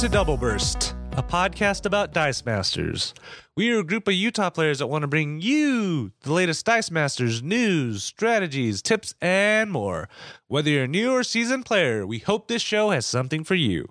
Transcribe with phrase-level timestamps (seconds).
[0.00, 3.14] To Double Burst, a podcast about Dice Masters.
[3.56, 6.90] We are a group of Utah players that want to bring you the latest Dice
[6.90, 10.10] Masters news, strategies, tips, and more.
[10.48, 13.88] Whether you're a new or seasoned player, we hope this show has something for you.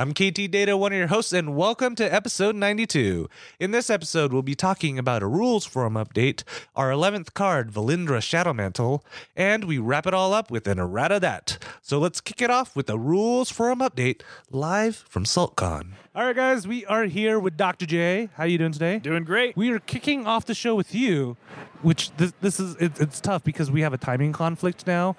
[0.00, 3.28] I'm KT Data, one of your hosts, and welcome to episode 92.
[3.58, 6.42] In this episode, we'll be talking about a rules forum update,
[6.74, 9.02] our 11th card, Valindra Shadowmantle,
[9.36, 11.58] and we wrap it all up with an errata that.
[11.82, 15.88] So let's kick it off with a rules forum update live from SaltCon.
[16.12, 17.86] All right, guys, we are here with Dr.
[17.86, 18.30] J.
[18.34, 18.98] How are you doing today?
[18.98, 19.56] Doing great.
[19.56, 21.36] We are kicking off the show with you,
[21.82, 25.14] which this, this is it, it's tough because we have a timing conflict now.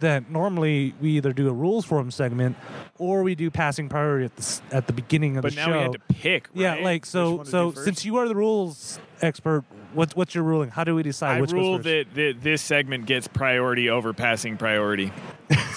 [0.00, 2.56] That normally we either do a rules forum segment
[2.98, 5.72] or we do passing priority at the at the beginning of but the now show.
[5.72, 6.48] we had to pick.
[6.54, 9.62] yeah, like so so since you are the rules expert,
[9.94, 10.70] what's what's your ruling?
[10.70, 14.56] How do we decide I which rule that, that this segment gets priority over passing
[14.56, 15.12] priority.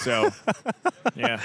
[0.00, 0.30] So,
[1.14, 1.40] yeah,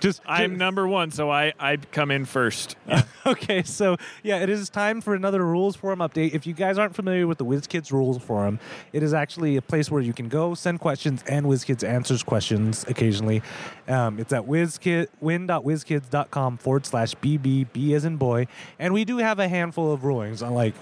[0.00, 2.76] Just I'm number one, so I I come in first.
[3.26, 6.34] okay, so yeah, it is time for another rules forum update.
[6.34, 8.60] If you guys aren't familiar with the WizKids rules forum,
[8.92, 12.84] it is actually a place where you can go send questions and WizKids answers questions
[12.88, 13.42] occasionally.
[13.88, 18.46] Um, it's at wizkid win.wizkids.com forward slash bb b as in boy,
[18.78, 20.42] and we do have a handful of rulings.
[20.42, 20.74] Like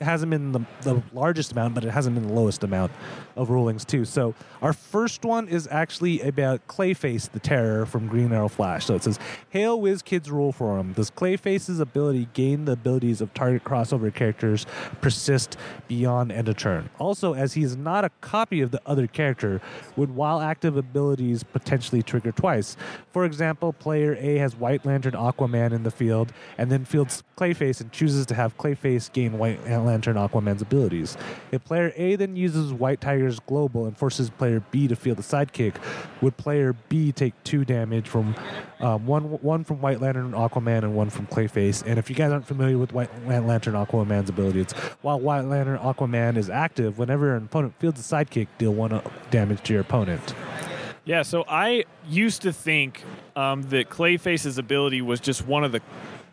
[0.00, 2.90] it hasn't been the, the largest amount, but it hasn't been the lowest amount
[3.36, 4.04] of rulings too.
[4.04, 8.86] So our first one is actually about Clayface the Terror from Green Arrow Flash.
[8.86, 9.20] So it says,
[9.50, 10.92] "Hail Wiz Kids Rule Forum.
[10.94, 14.66] Does Clayface's ability gain the abilities of target crossover characters
[15.00, 16.90] persist beyond end of turn?
[16.98, 19.60] Also, as he is not a copy of the other character,
[19.96, 22.76] would while active abilities potentially trigger twice?
[23.12, 27.80] For example, player A has White Lantern Aquaman in the field, and then fields Clayface
[27.80, 31.16] and chooses to have Clayface gain White Lantern Aquaman's abilities.
[31.50, 35.22] If player A then uses White Tiger's Global and forces player B to field the
[35.22, 35.74] sidekick,
[36.20, 38.34] would player B take two damage from
[38.80, 41.84] um, one one from White Lantern and Aquaman and one from Clayface?
[41.86, 45.78] And if you guys aren't familiar with White Lantern Aquaman's ability, it's while White Lantern
[45.78, 49.82] Aquaman is active, whenever an opponent fields a sidekick, deal one uh, damage to your
[49.82, 50.34] opponent.
[51.04, 53.02] Yeah, so I used to think
[53.34, 55.80] um, that Clayface's ability was just one of the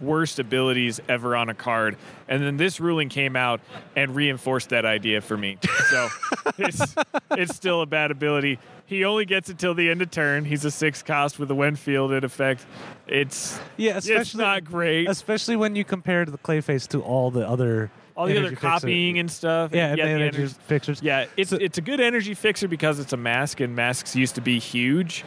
[0.01, 3.61] worst abilities ever on a card, and then this ruling came out
[3.95, 5.57] and reinforced that idea for me.
[5.89, 6.09] So
[6.57, 6.95] it's
[7.31, 8.59] it's still a bad ability.
[8.85, 10.45] He only gets it till the end of turn.
[10.45, 12.65] He's a six cost with a when fielded effect.
[13.07, 15.07] It's Yeah, it's especially not great.
[15.09, 18.67] especially when you compare the Clayface to all the other All the other energy fixer-
[18.67, 19.71] copying and stuff.
[19.75, 21.01] yeah, and yeah, energy energy- fixers.
[21.03, 24.33] Yeah, it's So- it's a good energy fixer because it's a mask, and masks used
[24.35, 25.23] to be huge.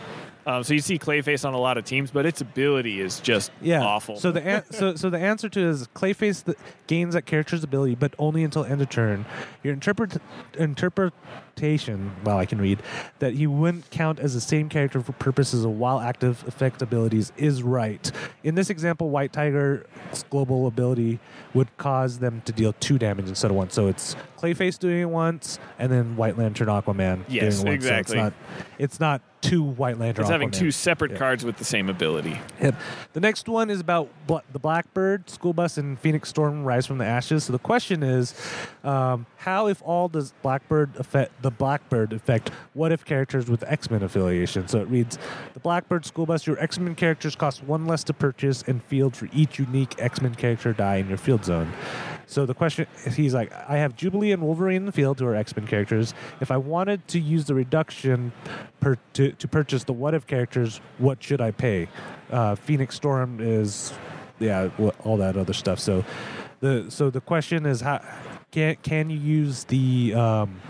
[0.46, 3.52] Um, so you see Clayface on a lot of teams, but its ability is just
[3.60, 4.16] yeah, awful.
[4.16, 7.94] So the an- so so the answer to is Clayface th- gains that character's ability,
[7.94, 9.24] but only until end of turn.
[9.62, 11.12] Your interpret
[11.56, 12.80] interpretation, well, I can read
[13.18, 17.32] that he wouldn't count as the same character for purposes of while active effect abilities
[17.36, 18.10] is right.
[18.42, 19.84] In this example, White Tiger's
[20.30, 21.18] global ability
[21.54, 23.70] would cause them to deal two damage instead of one.
[23.70, 27.84] So it's Clayface doing it once, and then White Lantern Aquaman Yes, doing it once.
[27.84, 28.16] exactly.
[28.18, 28.32] So it's not
[28.78, 30.22] it's not two White Lantern.
[30.24, 30.58] it's having Aquaman.
[30.58, 31.18] two separate Yeah.
[31.18, 32.38] cards with the same ability.
[32.60, 32.74] Yep.
[33.12, 36.98] The next one is about Bla- the Blackbird School Bus and Phoenix Storm Rise from
[36.98, 37.44] the Ashes.
[37.44, 38.34] So the question is,
[38.84, 43.90] um, how if all does Blackbird affect the Blackbird affect what if characters with X
[43.90, 44.68] Men affiliation?
[44.68, 45.18] So it reads,
[45.54, 49.16] the Blackbird School Bus, your X Men characters cost one less to purchase and field
[49.16, 51.72] for each unique X Men character die in your field zone.
[52.26, 55.34] So the question, he's like, I have Jubilee and Wolverine in the field, who are
[55.34, 56.14] X Men characters.
[56.40, 58.32] If I wanted to use the reduction
[58.78, 61.88] per, to, to purchase the What If characters, what should I pay?
[62.30, 63.92] Uh, Phoenix Storm is,
[64.38, 64.70] yeah,
[65.02, 65.80] all that other stuff.
[65.80, 66.04] So
[66.60, 68.00] the so the question is, how
[68.52, 70.60] can can you use the um,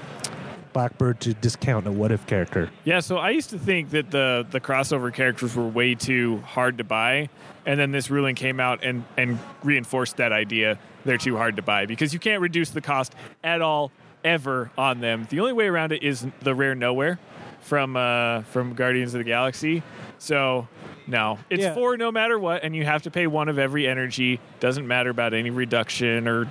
[0.73, 2.71] Blackbird to discount a What If character?
[2.85, 6.79] Yeah, so I used to think that the the crossover characters were way too hard
[6.79, 7.29] to buy,
[7.67, 10.79] and then this ruling came out and and reinforced that idea.
[11.05, 13.15] They're too hard to buy because you can't reduce the cost
[13.45, 13.91] at all
[14.25, 15.27] ever on them.
[15.29, 17.19] The only way around it is the rare Knowhere
[17.61, 19.83] from uh, from Guardians of the Galaxy.
[20.19, 20.69] So
[21.09, 21.75] no, it's Yeah.
[21.75, 24.39] four no matter what, and you have to pay one of every energy.
[24.61, 26.47] Doesn't matter about any reduction or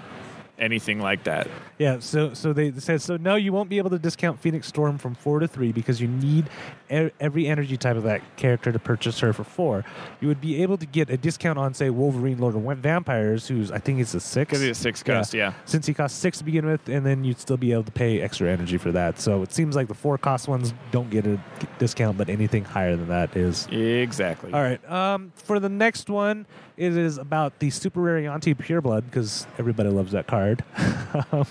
[0.62, 1.48] anything like that.
[1.78, 3.18] Yeah, so so they said so.
[3.18, 6.08] No, you won't be able to discount Phoenix Storm from four to three because you
[6.08, 6.50] need
[6.90, 9.84] e- every energy type of that character to purchase her for four.
[10.22, 13.72] You would be able to get a discount on, say, Wolverine, Lord of Vampires, who's
[13.72, 14.50] I think it's a six.
[14.52, 15.54] Because it's six cost, yeah.
[15.66, 18.22] Since he costs six to begin with, and then you'd still be able to pay
[18.22, 19.20] extra energy for that.
[19.20, 21.40] So it seems like the four cost ones don't get a
[21.80, 24.54] discount, but anything higher than that is Exactly.
[24.54, 24.92] all right.
[24.92, 26.46] Um, for the next one,
[26.82, 30.64] it is about the Super Rare Yanti Pureblood because everybody loves that card.
[31.14, 31.44] Um,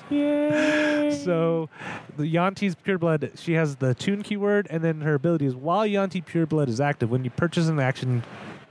[1.12, 1.69] so,
[2.17, 6.25] the Yanti's Pureblood, she has the tune keyword, and then her ability is while Yanti
[6.25, 8.23] Pureblood is active, when you purchase an action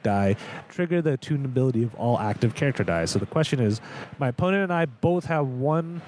[0.01, 0.35] die
[0.69, 3.11] trigger the attune ability of all active character dice.
[3.11, 3.81] So the question is,
[4.17, 6.01] my opponent and I both have one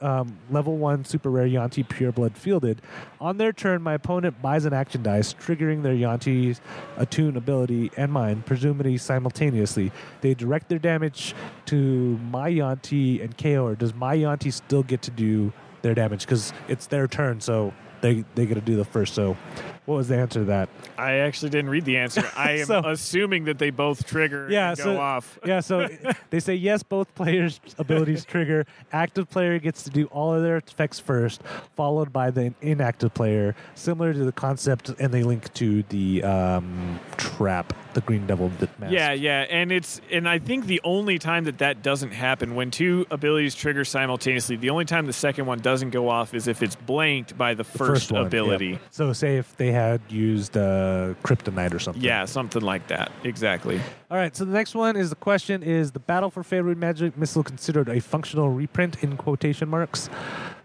[0.00, 2.82] um, level one super rare Yanti pure blood fielded.
[3.20, 6.60] On their turn, my opponent buys an action dice, triggering their Yanti's
[6.96, 9.92] attune ability and mine, presumably simultaneously.
[10.20, 11.34] They direct their damage
[11.66, 15.52] to my Yanti and KO, or does my Yanti still get to do
[15.82, 16.20] their damage?
[16.20, 19.14] Because it's their turn, so they, they get to do the first.
[19.14, 19.36] So,
[19.86, 20.68] what was the answer to that?
[20.98, 22.28] I actually didn't read the answer.
[22.36, 25.38] I am So- assuming that they both trigger Yeah, and go so off.
[25.46, 25.88] yeah, so
[26.30, 28.66] they say yes, both players' abilities trigger.
[28.92, 31.42] Active player gets to do all of their effects first,
[31.76, 37.00] followed by the inactive player, similar to the concept, and they link to the um,
[37.16, 38.92] trap, the Green Devil mask.
[38.92, 42.70] Yeah, yeah, and it's and I think the only time that that doesn't happen when
[42.70, 46.62] two abilities trigger simultaneously, the only time the second one doesn't go off is if
[46.62, 48.66] it's blanked by the The first, one, ability.
[48.68, 48.80] yep.
[48.90, 52.02] So, say if they had used uh, Kryptonite or something.
[52.02, 53.10] Yeah, something like that.
[53.24, 53.80] Exactly.
[54.10, 57.16] All right, so the next one is the question is the Battle for Faerun Magic
[57.16, 60.08] Missile considered a functional reprint in quotation marks?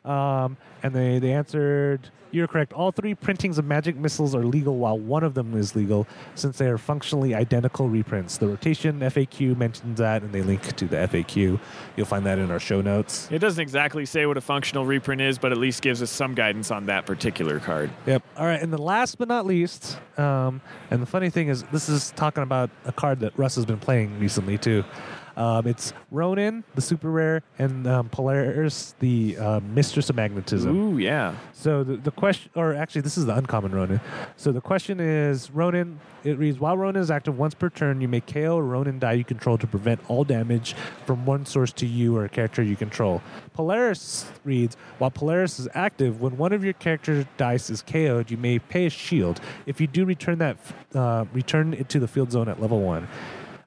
[0.06, 2.74] Um, and they, they answered, you're correct.
[2.74, 6.58] All three printings of magic missiles are legal while one of them is legal since
[6.58, 8.38] they are functionally identical reprints.
[8.38, 11.60] The rotation FAQ mentions that and they link to the FAQ.
[11.96, 13.28] You'll find that in our show notes.
[13.32, 16.34] It doesn't exactly say what a functional reprint is, but at least gives us some
[16.34, 17.92] guidance on that particular card.
[18.06, 18.24] Yep.
[18.38, 18.62] All right.
[18.62, 22.44] And the last but not least, um, and the funny thing is, this is talking
[22.44, 24.84] about a card that Russ has been playing recently too.
[25.38, 30.76] Um, it's Ronin, the super rare, and um, Polaris, the uh, Mistress of Magnetism.
[30.76, 31.36] Ooh, yeah.
[31.54, 34.02] So the, the question, or actually, this is the uncommon Ronin.
[34.36, 36.00] So the question is Ronin.
[36.24, 39.14] It reads: While Ronin is active once per turn, you may KO a Ronin die
[39.14, 40.76] you control to prevent all damage
[41.06, 43.22] from one source to you or a character you control.
[43.54, 48.38] Polaris reads: While Polaris is active, when one of your character dice is KO'd, you
[48.38, 49.40] may pay a shield.
[49.66, 50.58] If you do, return that
[50.94, 53.08] uh, return it to the field zone at level one.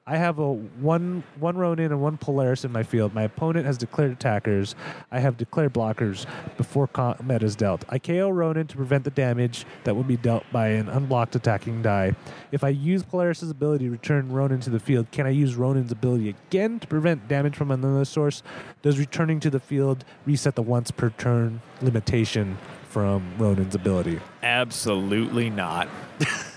[0.07, 3.15] I have a one one Ronin and one Polaris in my field.
[3.15, 4.75] My opponent has declared attackers.
[5.11, 7.85] I have declared blockers before combat is dealt.
[7.89, 11.81] I KO Ronin to prevent the damage that would be dealt by an unblocked attacking
[11.81, 12.15] die.
[12.51, 15.91] If I use Polaris's ability to return Ronin to the field, can I use Ronin's
[15.91, 18.43] ability again to prevent damage from another source?
[18.83, 22.59] Does returning to the field reset the once per turn limitation
[22.89, 24.19] from Ronin's ability?
[24.43, 25.89] Absolutely not.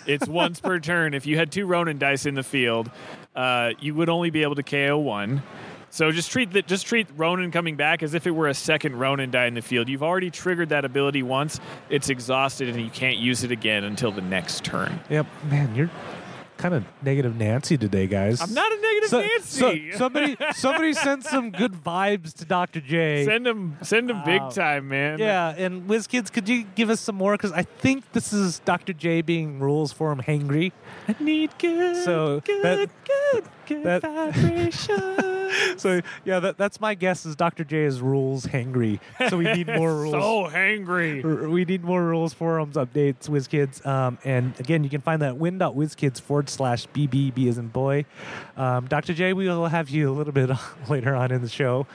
[0.07, 1.15] it's once per turn.
[1.15, 2.91] If you had two Ronin dice in the field,
[3.39, 5.43] uh, you would only be able to KO one.
[5.91, 6.67] So just treat that.
[6.67, 9.63] Just treat Ronin coming back as if it were a second Ronin die in the
[9.63, 9.89] field.
[9.89, 11.61] You've already triggered that ability once.
[11.89, 15.01] It's exhausted, and you can't use it again until the next turn.
[15.09, 15.91] Yep, man, you're
[16.59, 18.41] kind of negative Nancy today, guys.
[18.41, 19.91] I'm not a negative So- Nancy.
[19.93, 22.81] so- somebody, somebody send some good vibes to Dr.
[22.81, 23.25] J.
[23.25, 25.19] send him, send him big time, man.
[25.19, 27.33] yeah, and WizKids, could you give us some more?
[27.33, 28.93] Because I think this is Dr.
[28.93, 30.73] J being rules for him hangry.
[31.09, 32.91] I need good, So, good, that-
[33.33, 35.17] good, good that- vibration.
[35.79, 37.25] So yeah, that, that's my guess.
[37.25, 37.65] Is Dr.
[37.65, 39.01] J is rules hangry?
[39.31, 40.13] So we need more rules.
[40.13, 41.49] so hangry.
[41.51, 43.85] We need more rules forums updates WizKids.
[43.87, 48.05] Um, and again, you can find that at win.wizkids slash BBB as in boy.
[48.57, 49.15] Um, Dr.
[49.15, 50.51] J, we will have you a little bit
[50.89, 51.87] later on in the show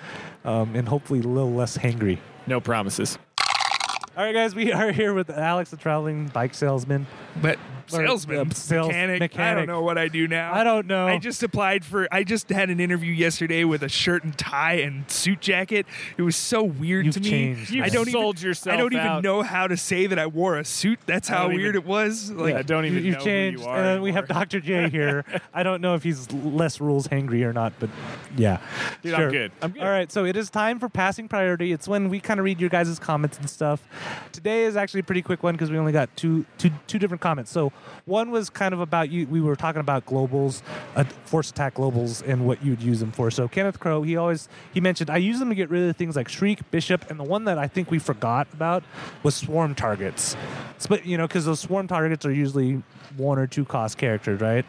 [0.45, 2.19] um, and hopefully a little less hangry.
[2.47, 3.17] No promises.
[4.15, 7.07] All right, guys, we are here with Alex, the traveling bike salesman.
[7.41, 7.57] But
[7.91, 9.65] Or, salesman, uh, sales mechanic, I mechanic.
[9.67, 10.53] don't know what I do now.
[10.53, 11.07] I don't know.
[11.07, 12.07] I just applied for.
[12.11, 15.87] I just had an interview yesterday with a shirt and tie and suit jacket.
[16.15, 17.29] It was so weird You've to me.
[17.29, 18.47] changed, You've I don't sold even.
[18.49, 19.23] yourself I don't even out.
[19.23, 20.99] know how to say that I wore a suit.
[21.07, 22.29] That's how don't weird even- it was.
[22.31, 23.77] Like I don't even you, know have changed, who you are.
[23.77, 24.41] and then we have anymore.
[24.45, 24.59] Dr.
[24.59, 25.25] J here.
[25.55, 27.89] I don't know if he's less rules hangry or not, but
[28.37, 28.59] yeah,
[29.01, 29.25] Dude, Sure.
[29.25, 29.51] I'm good.
[29.63, 29.81] I'm good.
[29.81, 31.71] All right, so it is time for passing priority.
[31.73, 33.81] It's when we kind of read your guys' comments and stuff.
[34.31, 37.21] Today is actually a pretty quick one because we only got two, two, two different
[37.21, 37.51] comments.
[37.51, 37.71] So
[38.05, 39.27] one was kind of about you.
[39.27, 40.61] We were talking about globals,
[40.95, 43.31] uh, force attack globals, and what you'd use them for.
[43.31, 46.15] So Kenneth Crow, he always he mentioned I use them to get rid of things
[46.15, 48.83] like Shriek, Bishop, and the one that I think we forgot about
[49.21, 50.35] was swarm targets.
[50.89, 52.83] But you know, because those swarm targets are usually
[53.17, 54.65] one or two cost characters, right?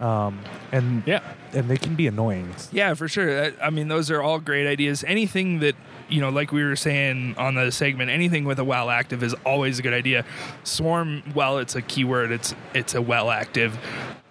[0.00, 0.40] Um,
[0.72, 1.20] and Yeah.
[1.52, 2.54] and they can be annoying.
[2.72, 3.44] Yeah, for sure.
[3.44, 5.04] I- I mean, those are all great ideas.
[5.06, 5.74] Anything that
[6.08, 9.34] you know, like we were saying on the segment, anything with a well active is
[9.46, 10.24] always a good idea.
[10.62, 13.78] Swarm, well, it's a keyword, it's it's a well active.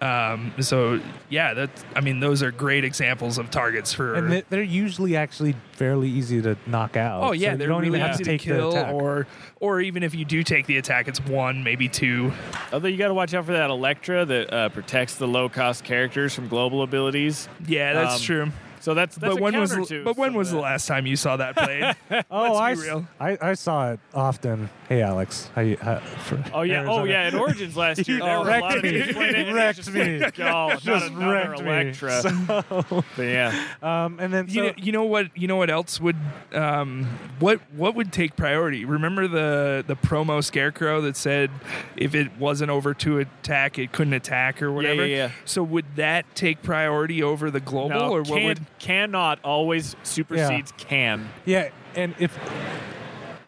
[0.00, 1.00] Um, so
[1.30, 1.84] yeah, that's.
[1.96, 4.14] I mean, those are great examples of targets for.
[4.14, 7.22] And they- they're usually actually fairly easy to knock out.
[7.22, 8.94] Oh yeah, So they're don't really even have to take kill, the attack.
[8.94, 9.26] or
[9.62, 12.32] or even if you do take the attack, it's one, maybe two.
[12.72, 15.84] Although you got to watch out for that Elektra that uh, protects the low cost
[15.84, 17.48] characters from global abilities.
[17.68, 18.52] Yeah, that's Um, true.
[18.82, 20.86] So that's that's but a when was the, to but when was of the last
[20.88, 21.94] time you saw that played?
[22.30, 23.06] Oh, I, Let's be real.
[23.20, 24.68] I, I saw it often.
[24.88, 25.50] Hey, Alex.
[25.54, 28.50] How you, how, for Oh yeah, oh yeah, at Origins last year, You there were
[28.50, 28.90] a lot of wrecked me.
[29.00, 30.18] games played in, and it was Wrecked just me.
[30.18, 31.70] like, Oh, Just another wrecked me.
[31.70, 33.04] Elektra.
[33.16, 35.36] But yeah, Um, and then so, you know, you know what?
[35.36, 36.16] You know what else would
[36.52, 37.06] um,
[37.38, 38.84] what what would take priority?
[38.84, 41.50] Remember the the promo scarecrow that said
[41.96, 45.06] if it wasn't over to attack, it couldn't attack or whatever.
[45.06, 45.30] yeah, yeah.
[45.44, 48.60] So would that take priority over the global, no, or what would?
[48.82, 51.28] Cannot always supersedes can.
[51.46, 52.36] yeah, and if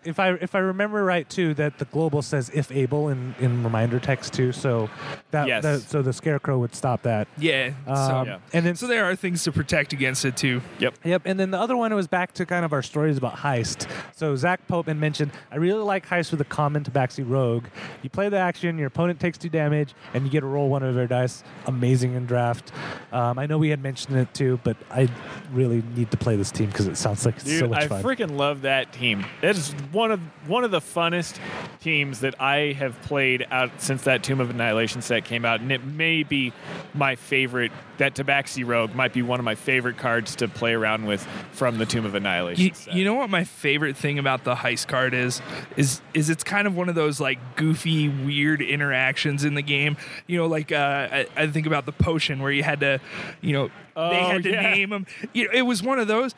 [0.05, 3.63] if I if I remember right too, that the global says if able in, in
[3.65, 4.53] reminder text too.
[4.53, 4.89] So
[5.31, 5.63] that, Yes.
[5.63, 7.29] that so the scarecrow would stop that.
[7.39, 7.73] Yeah.
[7.87, 8.39] Um, so, Yeah.
[8.53, 10.61] And then so there are things to protect against it too.
[10.79, 10.95] Yep.
[11.05, 13.89] Yep, and then the other one was back to kind of our stories about heist.
[14.15, 17.65] So Zach Pope had mentioned, I really like heist with a common Tabaxi Rogue.
[18.03, 20.83] You play the action, your opponent takes two damage, and you get to roll one
[20.83, 21.43] of their dice.
[21.67, 22.73] Amazing in draft.
[23.13, 25.09] Um, I know we had mentioned it too, but I
[25.53, 27.89] really need to play this team because it sounds like it's Dude, so much I
[27.89, 28.01] fun.
[28.01, 29.25] I freaking love that team.
[29.41, 31.39] That is one of one of the funnest
[31.81, 35.71] teams that I have played out since that Tomb of Annihilation set came out, and
[35.73, 36.53] it may be
[36.93, 37.73] my favorite.
[37.99, 41.23] That Tabaxi Rogue might be one of my favorite cards to play around with
[41.53, 42.65] from the Tomb of Annihilation.
[42.65, 42.95] You, set.
[42.95, 45.41] you know what my favorite thing about the heist card is
[45.77, 49.97] is is it's kind of one of those like goofy weird interactions in the game
[50.27, 53.01] you know like uh, I, I think about the potion where you had to
[53.41, 54.63] you know they Oh, had to yeah.
[54.75, 56.35] name them you know, it was one of those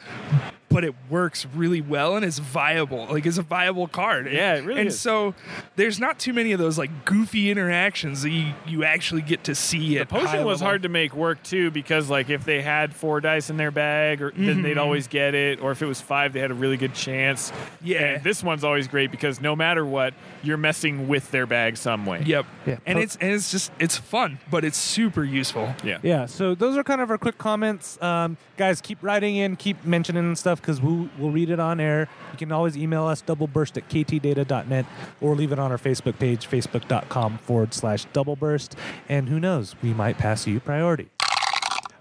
[0.69, 4.65] but it works really well and it's viable like it's a viable card Yeah, it
[4.67, 5.01] really and is.
[5.01, 5.35] so
[5.77, 9.55] there's not too many of those like goofy interactions that you, you actually get to
[9.55, 10.67] see The at high potion was level.
[10.67, 14.21] hard to make work too because like if they had four dice in their bag,
[14.21, 14.63] or then Mm-hmm.
[14.63, 17.53] they'd always get it, or if it was five, they had a really good chance.
[17.83, 18.03] Yeah.
[18.17, 22.05] And this one's always great because no matter what, you're messing with their bag some
[22.07, 22.23] way.
[22.27, 22.47] Yep.
[22.67, 22.77] Yeah.
[22.87, 25.75] And Po- it's and it's just it's fun, but it's super useful.
[25.85, 25.99] Yeah.
[26.03, 28.03] Yeah, so those are kind of our quick comments.
[28.03, 32.09] Um, guys, keep writing in, keep mentioning stuff because we'll, we'll read it on air.
[32.33, 34.85] You can always email us doubleburst at ktdata.net
[35.21, 38.75] or leave it on our Facebook page, facebook.com forward slash doubleburst.
[39.09, 41.09] And who knows, we might pass you priority.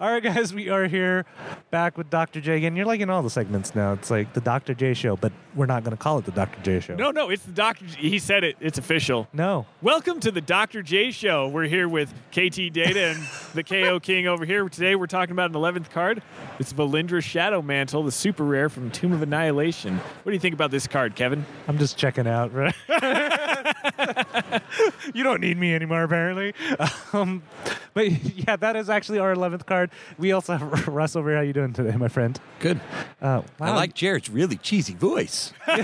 [0.02, 1.26] All right, guys, we are here
[1.72, 2.42] back with Dr.
[2.42, 2.76] J again.
[2.76, 3.94] You're liking all the segments now.
[3.94, 4.74] It's like the Dr.
[4.74, 6.62] J show, but we're not going to call it the Dr.
[6.64, 6.96] J show.
[6.96, 7.86] No, no, it's the Doctor.
[7.86, 8.58] He said it.
[8.60, 9.30] It's official.
[9.32, 9.66] No.
[9.82, 10.82] Welcome to the Dr.
[10.82, 11.48] J Show.
[11.48, 13.24] We're here with KT Data and
[13.54, 14.68] the KO King over here.
[14.68, 16.22] Today we're talking about an 11th card.
[16.60, 19.96] It's Valindra Shadow Mantle, the super rare from Tomb of Annihilation.
[19.96, 21.46] What do you think about this card, Kevin?
[21.70, 22.76] I'm just checking out, right?
[25.14, 26.54] you don't need me anymore, apparently.
[27.14, 27.44] Um,
[27.96, 29.85] but yeah, that is actually our 11th card.
[30.18, 31.38] We also have Russ over here.
[31.38, 32.40] How you doing today, my friend?
[32.60, 32.80] Good.
[33.22, 35.54] Uh, I like Jared's really cheesy voice.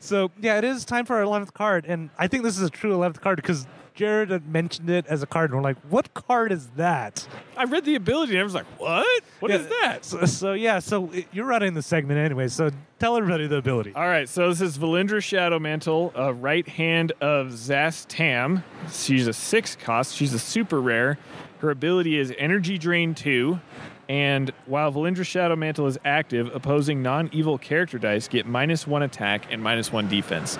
[0.00, 2.70] So yeah, it is time for our 11th card, and I think this is a
[2.70, 6.12] true 11th card because Jared had mentioned it as a card, and we're like, "What
[6.14, 7.26] card is that?"
[7.56, 9.22] I read the ability and I was like, what?
[9.38, 10.04] What is Yeah, that?
[10.04, 12.48] So, so yeah, so it- you're running the segment anyway.
[12.48, 13.92] So tell everybody the ability.
[13.94, 18.64] All right, so this is Valindra Shadow Mantle, a right hand of Szass Tam.
[18.92, 20.16] She's a six cost.
[20.16, 21.16] She's a super rare.
[21.64, 23.58] Her ability is Energy Drain 2.
[24.10, 29.02] And while Valindra Shadow Mantle is active, opposing non evil character dice get minus one
[29.02, 30.58] attack and minus one defense.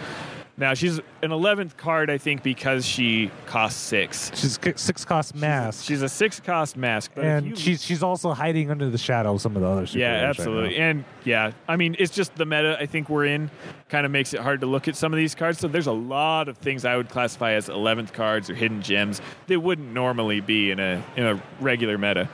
[0.56, 4.30] Now, she's an 11th card, I think, because she costs six.
[4.36, 7.10] She's ki- six cost mask, She's a six cost mask.
[7.14, 9.68] But if and you- she's she's also hiding under the shadow of some of the
[9.68, 9.82] other.
[9.98, 10.78] Yeah, right absolutely.
[10.78, 10.84] now.
[10.84, 13.50] and yeah, I mean, it's just the meta I think we're in
[13.88, 15.58] kind of makes it hard to look at some of these cards.
[15.58, 19.20] So there's a lot of things I would classify as 11th cards or hidden gems
[19.48, 22.28] that wouldn't normally be in a in a regular meta.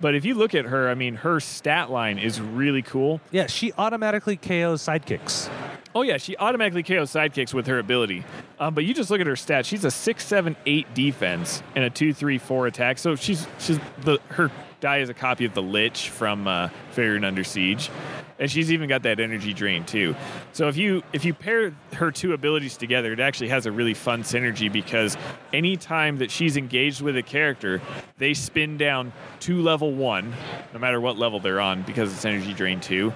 [0.00, 3.20] But if you look at her, I mean, her stat line is really cool.
[3.30, 5.50] Yeah, she automatically KOs sidekicks.
[5.94, 8.24] Oh yeah, she automatically KOs sidekicks with her ability.
[8.60, 9.64] Um, but you just look at her stats.
[9.64, 12.98] She's a six, seven, eight defense and a two, three, four attack.
[12.98, 14.50] So she's she's the her
[14.80, 17.90] die is a copy of the Lich from uh, Faerun Under Siege,
[18.38, 20.14] and she's even got that energy drain too.
[20.52, 23.94] So if you if you pair her two abilities together, it actually has a really
[23.94, 25.16] fun synergy because
[25.52, 27.80] anytime that she's engaged with a character,
[28.18, 30.32] they spin down to level one,
[30.72, 33.12] no matter what level they're on, because it's energy drain two.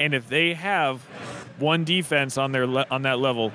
[0.00, 1.00] And if they have
[1.58, 3.52] one defense on their le- on that level,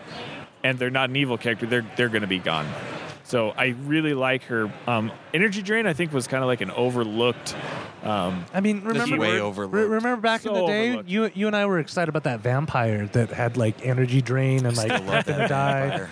[0.63, 2.67] and they're not an evil character, they're they're going to be gone.
[3.29, 4.73] So I really like her.
[4.87, 7.55] Um, Energy Drain, I think, was kind of like an overlooked.
[8.01, 9.87] Um, I mean, remember way re- overlooked.
[9.89, 11.09] remember back in the day, overlooked.
[11.09, 14.75] you you and I were excited about that vampire that had like energy drain and
[14.75, 15.87] like I love nothing to that die.
[15.89, 16.09] vampire.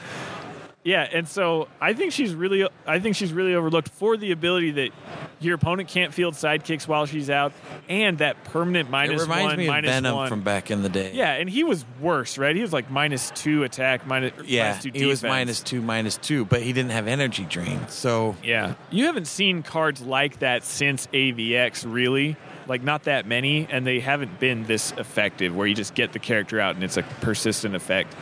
[0.84, 4.72] Yeah, and so I think she's really, I think she's really overlooked for the ability
[4.72, 4.92] that
[5.40, 7.52] your opponent can't field sidekicks while she's out,
[7.90, 10.30] and that permanent It minus reminds one, me of minus Venom one.
[10.30, 11.12] from back in the day.
[11.14, 12.56] yeah, and he was worse, right?
[12.56, 16.18] He was like minus two attack, minus Yeah, minus two he was minus two, minus
[16.18, 17.88] two, but he didn't have energy drain.
[17.90, 18.76] So Yeah.
[18.90, 22.38] You haven't seen cards like that since AVX, really.
[22.68, 26.20] like not that many, and they haven't been this effective where you just get the
[26.20, 28.14] character out and it's a persistent effect.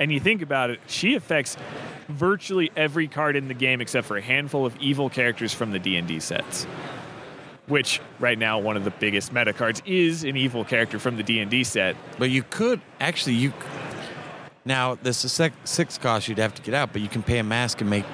[0.00, 1.58] And you think about it, she affects
[2.08, 5.78] virtually every card in the game except for a handful of evil characters from the
[5.78, 6.64] D&D sets.
[7.66, 11.22] Which right now one of the biggest meta cards is an evil character from the
[11.22, 11.96] D&D set.
[12.18, 13.52] But you could actually you.
[14.64, 17.38] Now this is sec- six cost you'd have to get out, but you can pay
[17.38, 18.06] a mask and make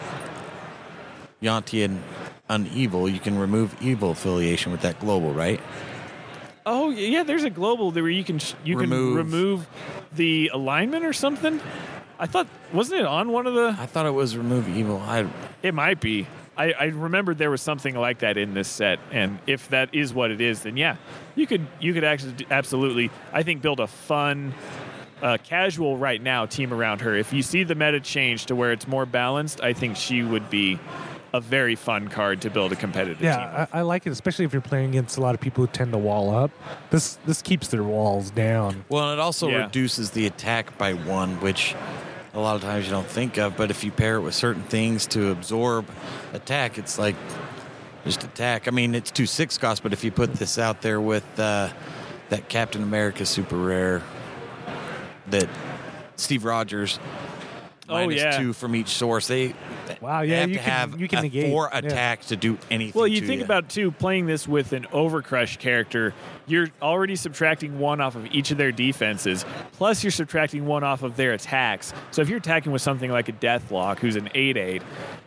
[1.41, 2.03] Yanti an
[2.51, 3.11] unevil.
[3.13, 5.61] You can remove evil affiliation with that global, right?
[6.67, 9.17] Oh yeah, there's a global where you can you Remove.
[9.17, 9.67] can remove
[10.13, 11.61] the alignment or something.
[12.19, 13.77] I thought wasn't it on one of the?
[13.79, 14.99] I thought it was remove evil.
[14.99, 15.29] I
[15.63, 16.27] It might be.
[16.57, 20.15] I, I remembered there was something like that in this set, and if that is
[20.15, 20.97] what it is, then yeah,
[21.37, 24.53] you could you could actually absolutely I think build a fun,
[25.23, 27.15] uh, casual right now team around her.
[27.15, 30.51] If you see the meta change to where it's more balanced, I think she would
[30.51, 30.81] be
[31.37, 33.27] a very fun card to build a competitive team.
[33.27, 33.67] Yeah.
[33.73, 35.93] I, I like it, especially if you're playing against a lot of people who tend
[35.93, 36.51] to wall up.
[36.91, 38.85] This this keeps their walls down.
[38.89, 39.65] well, and it also Yeah.
[39.65, 41.75] reduces the attack by one, which
[42.35, 43.57] a lot of times you don't think of.
[43.57, 45.87] But if you pair it with certain things to absorb
[46.33, 47.17] attack, it's like
[48.05, 48.69] just attack.
[48.69, 51.69] I mean, it's two six cost, but if you put this out there with uh,
[52.31, 54.03] that Captain America super rare,
[55.29, 55.49] that
[56.17, 56.99] Steve Rogers.
[57.89, 58.39] Oh, yeah.
[58.39, 59.27] two from each source.
[59.29, 59.55] They
[60.01, 62.15] Wow, yeah, have you to can- have you can negate, four yeah.
[62.17, 62.99] to do anything.
[62.99, 66.13] Well, you think about too playing this with an Overcrush character.
[66.47, 71.03] You're already subtracting one off of each of their defenses, plus you're subtracting one off
[71.03, 71.93] of their attacks.
[72.11, 74.83] So if you're attacking with something like a Deathlok, who's an eight eight,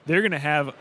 [0.06, 0.74] they're going to have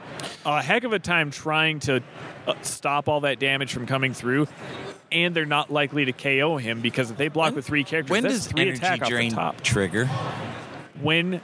[0.44, 2.02] a heck of a time trying to
[2.47, 4.49] uh, stop all that damage from coming through.
[5.11, 8.25] And they're not likely to KO him because if they block with three characters, when
[8.25, 9.61] does three energy attack off the drain top.
[9.62, 10.04] trigger?
[11.00, 11.40] When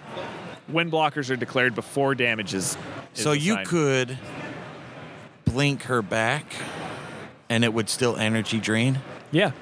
[0.69, 2.77] when blockers are declared before damage is,
[3.15, 3.69] is So you assigned.
[3.69, 4.19] could
[5.45, 6.47] blink her back,
[7.49, 9.01] and it would still energy drain.
[9.31, 9.53] yeah.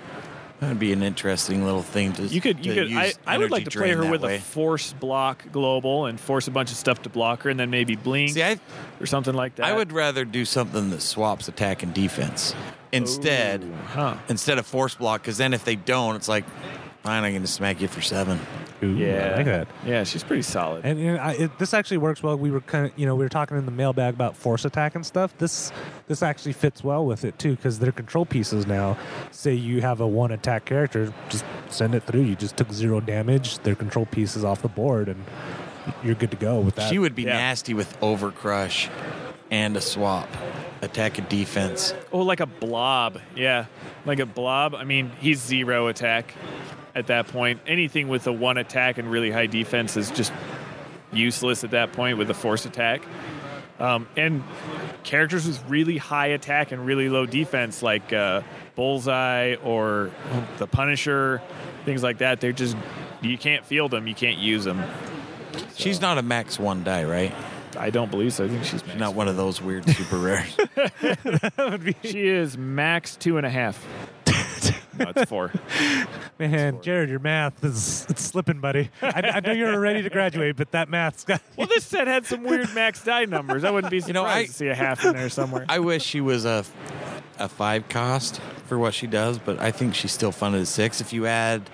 [0.61, 2.23] That would be an interesting little thing to.
[2.23, 2.93] You could, you to could.
[2.97, 4.37] I, use I would like to play her with way.
[4.37, 7.69] a force block global and force a bunch of stuff to block her, and then
[7.69, 8.61] maybe blink See, I
[9.01, 9.67] or something like that.
[9.67, 12.55] I would rather do something that swaps attack and defense
[12.93, 14.17] instead Ooh, huh?
[14.29, 15.23] instead of force block.
[15.23, 16.45] Because then if they don't, it's like,
[17.03, 18.39] fine, I'm going to smack you for seven.
[18.83, 19.69] Ooh, Yeah, I like that.
[19.87, 20.85] Yeah, she's pretty solid.
[20.85, 22.37] And you know, I, it, this actually works well.
[22.37, 24.95] We were kind of, you know, we were talking in the mailbag about force attack
[24.95, 25.37] and stuff.
[25.39, 25.71] This
[26.09, 28.97] this actually fits well with it too because they're control pieces now.
[29.31, 32.23] Say you have a one attack character, just send it through.
[32.23, 33.59] You just took zero damage.
[33.61, 35.25] Their control pieces off the board, and
[36.05, 36.91] you're good to go with that.
[36.91, 37.35] She would be Yeah.
[37.35, 38.89] nasty with overcrush
[39.51, 40.29] and a swap,
[40.81, 41.95] attack and defense.
[42.13, 43.21] oh, like a blob.
[43.37, 43.67] Yeah,
[44.07, 44.75] like a blob.
[44.75, 46.35] I mean, he's zero attack
[46.95, 47.61] at that point.
[47.67, 50.33] Anything with a one attack and really high defense is just
[51.13, 53.03] useless at that point with a force attack.
[53.79, 54.45] Um, and
[55.03, 58.43] characters with really high attack and really low defense, like uh,
[58.77, 60.11] Bullseye or
[60.59, 61.43] the Punisher,
[61.85, 62.77] things like that, they're just
[63.21, 64.83] you can't field them, you can't use them.
[65.75, 67.35] She's not a max one die, right?
[67.77, 68.45] I don't believe so.
[68.45, 68.99] I think she's max.
[69.01, 70.57] Not one of those weird super rares.
[71.83, 73.85] be- She is max two and a half.
[75.05, 75.53] No, it's four.
[76.39, 78.91] Man, Jared, your math is it's slipping, buddy.
[79.01, 81.41] I, I know you're ready to graduate, but that math's got.
[81.57, 83.65] Well, this set had some weird max die numbers.
[83.65, 85.67] I wouldn't be surprised know, I- to see a half in there somewhere.
[85.69, 86.65] I wish she was a
[87.39, 90.67] a five cost for what she does, but I think she's still fun at a
[90.67, 91.01] six.
[91.01, 91.69] If you add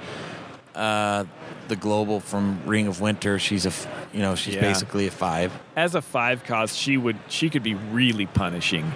[0.74, 1.24] uh,
[1.66, 3.72] the global from Ring of Winter, she's a,
[4.12, 4.60] you know she's Yeah.
[4.62, 5.52] basically a five.
[5.76, 8.92] As a five cost, she would she could be really punishing,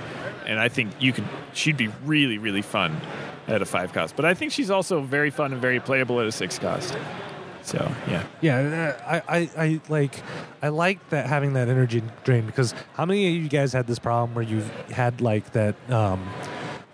[0.46, 3.00] and I think you could she'd be really really fun
[3.48, 4.16] at a five cost.
[4.16, 6.96] But I think she's also very fun and very playable at a six cost.
[7.62, 10.20] So yeah, Yeah, uh, I, I, I like
[10.61, 13.98] I like that having that energy drain because how many of you guys had this
[13.98, 16.28] problem where you've had like that um,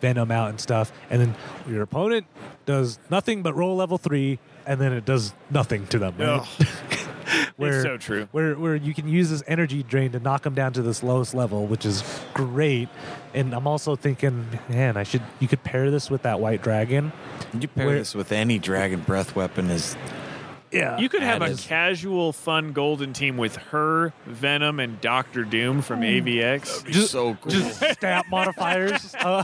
[0.01, 1.35] venom out and stuff, and then
[1.69, 2.27] your opponent
[2.67, 6.15] does nothing but roll level three, and then it does nothing to them.
[6.19, 6.47] Right?
[7.57, 8.29] where, so true.
[8.33, 11.35] Where where you can use this energy drain to knock them down to this lowest
[11.35, 12.03] level, which is
[12.35, 12.89] great.
[13.35, 17.13] And I'm also thinking, man, I should you could pair this with that white dragon.
[17.59, 19.97] You pair Where- this with any dragon breath weapon is
[20.71, 21.59] Yeah, You could have a added.
[21.61, 26.85] casual, fun golden team with her, Venom, and Doctor Doom from AVX.
[26.91, 27.53] Just- so cool.
[27.53, 29.15] just stat modifiers.
[29.29, 29.43] Uh,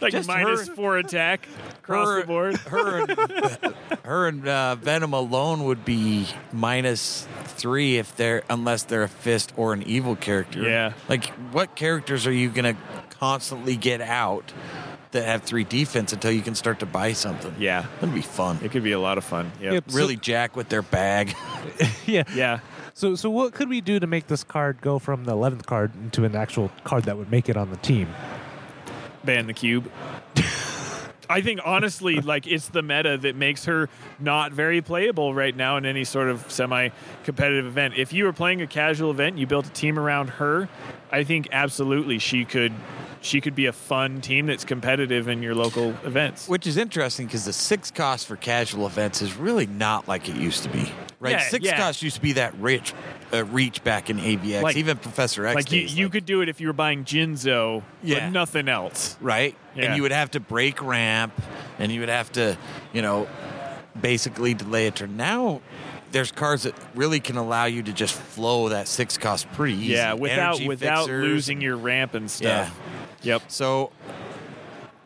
[0.00, 1.46] Like Just minus her- four attack
[1.82, 2.56] across her, the board.
[2.68, 9.02] her and, her and uh, Venom alone would be minus three if they're unless they're
[9.02, 10.62] a fist or an evil character.
[10.62, 10.92] Yeah.
[11.08, 12.76] Like what characters are you gonna
[13.10, 14.52] constantly get out
[15.12, 17.54] that have three defense until you can start to buy something?
[17.58, 18.58] Yeah, That'd be fun.
[18.62, 19.50] it could be a lot of fun.
[19.60, 19.72] Yep.
[19.72, 19.84] Yep.
[19.92, 21.34] Really jack with their bag.
[22.06, 22.24] yeah.
[22.34, 22.60] Yeah.
[22.94, 25.94] So, so what could we do to make this card go from the eleventh card
[25.94, 28.08] into an actual card that would make it on the team?
[29.24, 29.90] Ban the cube.
[31.30, 35.76] I think honestly, like it's the meta that makes her not very playable right now
[35.76, 37.94] in any sort of semi-competitive event.
[37.98, 40.68] If you were playing a casual event, you built a team around her.
[41.12, 42.72] I think absolutely she could,
[43.20, 46.48] she could be a fun team that's competitive in your local events.
[46.48, 50.36] Which is interesting because the six cost for casual events is really not like it
[50.36, 50.90] used to be.
[51.20, 51.32] Right?
[51.32, 51.76] Yeah, six yeah.
[51.76, 52.94] cost used to be that rich
[53.32, 55.54] uh, reach back in AVX, Like- even Professor X.
[55.56, 58.20] Like you, you like- could do it if you were buying Jinzo, Yeah.
[58.26, 59.16] but nothing else.
[59.20, 59.54] right?
[59.74, 59.84] Yeah.
[59.86, 61.32] And you would have to break ramp,
[61.78, 62.56] and you would have to,
[62.92, 63.26] you know,
[64.00, 65.16] basically delay a turn.
[65.16, 65.60] Now,
[66.10, 69.92] there's cars that really can allow you to just flow that six cost pretty easy.
[69.94, 71.24] Yeah, without Energy without fixers.
[71.24, 72.74] losing your ramp and stuff.
[73.22, 73.42] Yep.
[73.48, 73.90] So,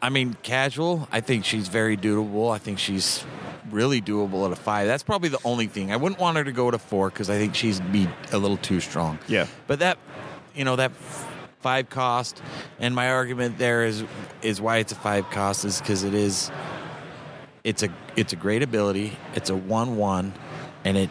[0.00, 1.08] I mean, casual.
[1.12, 2.52] I think she's very doable.
[2.52, 3.24] I think she's
[3.70, 4.86] really doable at a five.
[4.86, 5.92] That's probably the only thing.
[5.92, 8.58] I wouldn't want her to go to four because I think she's be a little
[8.58, 9.18] too strong.
[9.28, 9.46] Yeah.
[9.66, 9.98] But that,
[10.54, 10.92] you know, that
[11.60, 12.42] five cost,
[12.80, 14.04] and my argument there is
[14.42, 16.50] is why it's a five cost is because it is.
[17.64, 19.16] It's a it's a great ability.
[19.34, 20.34] It's a one one,
[20.84, 21.10] and it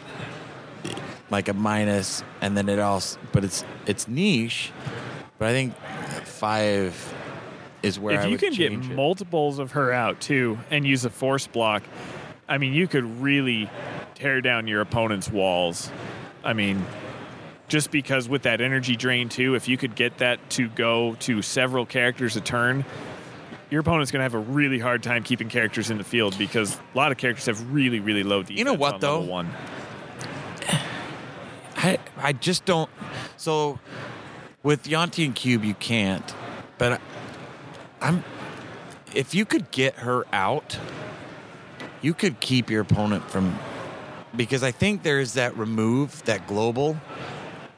[1.30, 4.70] like a minus, and then it also, but it's it's niche.
[5.38, 5.74] But I think
[6.42, 7.14] five
[7.84, 8.78] is where if I you can get it.
[8.78, 11.84] multiples of her out too and use a force block,
[12.48, 13.70] I mean, you could really
[14.16, 15.88] tear down your opponent's walls.
[16.42, 16.84] I mean,
[17.68, 21.42] just because with that energy drain too, if you could get that to go to
[21.42, 22.84] several characters a turn,
[23.70, 26.76] your opponent's going to have a really hard time keeping characters in the field because
[26.76, 28.58] a lot of characters have really, really low defense.
[28.58, 29.20] You know what, though?
[29.20, 29.48] One.
[31.76, 32.90] I I just don't.
[33.36, 33.78] So
[34.62, 36.34] with Yanti and Cube, you can't.
[36.78, 36.98] But I,
[38.00, 38.24] I'm.
[39.14, 40.78] If you could get her out,
[42.00, 43.58] you could keep your opponent from.
[44.34, 46.96] Because I think there is that remove that global.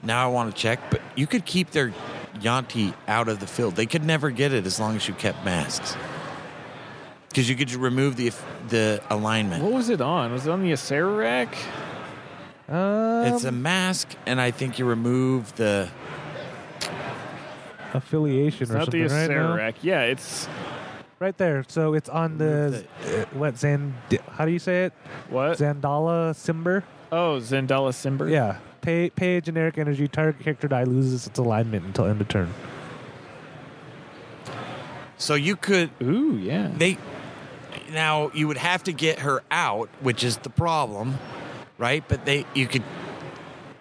[0.02, 1.92] Now I want to check, but you could keep their
[2.38, 3.74] Yanti out of the field.
[3.74, 5.96] They could never get it as long as you kept masks.
[7.28, 8.32] Because you could remove the
[8.68, 9.64] the alignment.
[9.64, 10.32] What was it on?
[10.32, 11.52] Was it on the Acererak?
[12.68, 15.88] Um, it's a mask, and I think you remove the.
[17.94, 19.56] Affiliation It's or not the something right now.
[19.56, 19.74] Acererak.
[19.82, 20.48] Yeah, it's
[21.20, 21.64] Right there.
[21.68, 23.94] So it's on the uh, what Zand?
[24.32, 24.92] How do you say it?
[25.30, 25.58] what?
[25.58, 26.82] Zandala Simber.
[27.12, 28.30] Oh, Zendala Simber.
[28.30, 28.58] Yeah.
[28.80, 30.08] Pay pay a generic energy.
[30.08, 32.52] Target character die loses its alignment until end of turn.
[35.16, 36.70] So you could Ooh, yeah.
[36.76, 36.98] they
[37.92, 41.16] now you would have to get her out, which is the problem,
[41.78, 42.06] right?
[42.06, 42.82] But they you could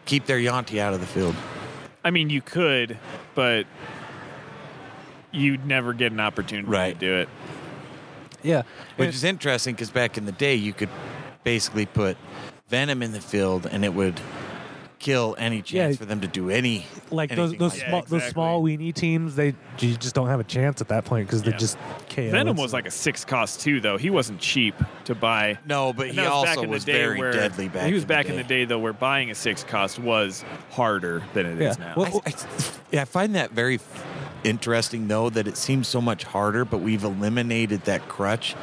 [0.06, 1.36] keep their Yanti out of the field.
[2.06, 2.97] I mean, you could,
[3.34, 3.65] but
[5.34, 6.98] you'd never get an opportunity Right.
[7.00, 7.30] to do it.
[8.43, 8.63] Yeah.
[8.98, 10.89] Which is interesting because back in the day you could
[11.43, 12.17] basically put
[12.69, 14.19] Venom in the field and it would
[15.00, 15.98] kill any chance Yeah.
[15.98, 19.36] for them to do any like those those like Yeah, small those small weenie teams.
[19.36, 19.48] They
[19.80, 21.50] you just don't have a chance at that point because Yeah.
[21.50, 21.78] they're just
[22.10, 22.32] KO.
[22.32, 23.98] Venom was like a six cost too, though.
[23.98, 25.58] He wasn't cheap to buy.
[25.65, 27.88] No, but And he was back also in the was day very where- deadly back.
[27.88, 28.60] He was in back the in the day.
[28.60, 31.86] day though, where buying a six cost was harder than it is Yeah.
[31.86, 31.93] now.
[31.98, 32.34] Well, I, I,
[32.91, 34.06] yeah, I find that very f-
[34.43, 38.56] interesting, though, that it seems so much harder, but we've eliminated that crutch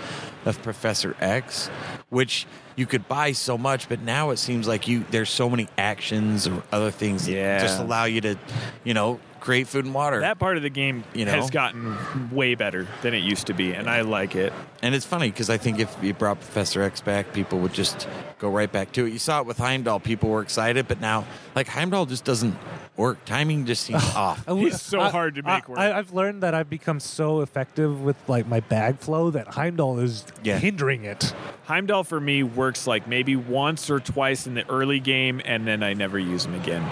[0.45, 1.69] of Professor X,
[2.09, 5.69] which you could buy so much, but now it seems like you there's so many
[5.77, 7.59] actions or other things that Yeah.
[7.59, 8.37] just allow you to,
[8.85, 10.21] you know, create food and water.
[10.21, 11.33] that part of the game You know?
[11.33, 11.97] has gotten
[12.31, 14.53] way better than it used to be, and I like it.
[14.83, 18.07] and it's funny because I think if you brought Professor X back, people would just
[18.39, 19.13] go right back to it.
[19.13, 21.25] You saw it with Heimdall; people were excited, but now,
[21.55, 22.57] like Heimdall, just doesn't
[22.97, 23.25] work.
[23.25, 24.47] Timing just seems off.
[24.49, 25.79] I- He's so hard to make I, work.
[25.79, 29.99] I, I've learned that I've become so effective with like my bag flow that Heimdall
[30.01, 30.59] is Yeah.
[30.59, 31.35] hindering it.
[31.65, 35.83] Heimdall for me works like maybe once or twice in the early game, and then
[35.83, 36.85] I never use him again.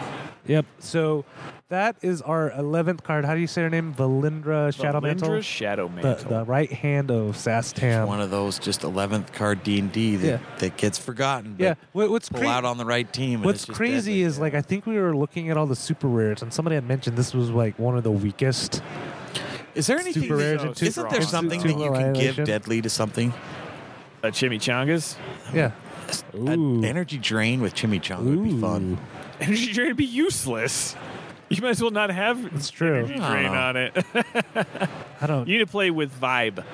[0.46, 0.64] Yep.
[0.78, 1.24] So
[1.70, 3.24] that is our eleventh card.
[3.26, 3.92] How do you say her name?
[3.94, 5.28] Valindra Shadow Mantle.
[5.28, 6.28] Valindra Shadow The, Mantle.
[6.30, 8.08] the right hand of Szass Tam.
[8.08, 10.38] One of those just eleventh card D and D that Yeah.
[10.58, 11.54] that gets forgotten.
[11.58, 11.74] but yeah.
[11.92, 13.36] What, what's pull cra- out on the right team.
[13.40, 14.22] and What's it's just crazy deadly.
[14.22, 16.86] is like I think we were looking at all the super rares, and somebody had
[16.88, 18.82] mentioned this was like one of the weakest.
[19.74, 20.22] is there anything?
[20.22, 21.30] super that- rares and isn't there awesome.
[21.30, 22.44] something Super that you can give annihilation.
[22.44, 23.32] deadly to something?
[24.24, 25.16] uh, chimichangas.
[25.54, 25.72] Yeah.
[26.32, 26.82] An Ooh.
[26.84, 28.98] energy drain with chimichanga would be fun.
[29.40, 30.96] Energy drain would be useless.
[31.58, 32.98] You might as well not have It's true.
[32.98, 34.04] energy drain on it.
[35.20, 35.48] I don't.
[35.48, 36.56] you need to play with vibe.
[36.56, 36.64] Vibe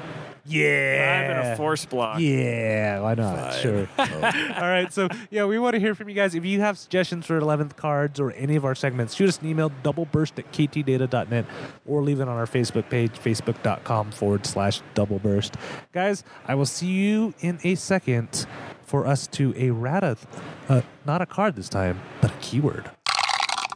[0.46, 1.52] and yeah.
[1.52, 2.18] a force block.
[2.20, 3.54] Yeah, why not?
[3.54, 3.88] Sure.
[3.98, 6.34] All right, so yeah, we want to hear from you guys.
[6.34, 9.48] If you have suggestions for 11th cards or any of our segments, shoot us an
[9.48, 11.46] email, doubleburst at ktdata.net,
[11.86, 15.54] or leave it on our Facebook page, facebook.com forward slash doubleburst.
[15.92, 18.46] Guys, I will see you in a second
[18.84, 20.18] for us to errata,
[20.68, 22.90] uh, not a card this time, but a keyword.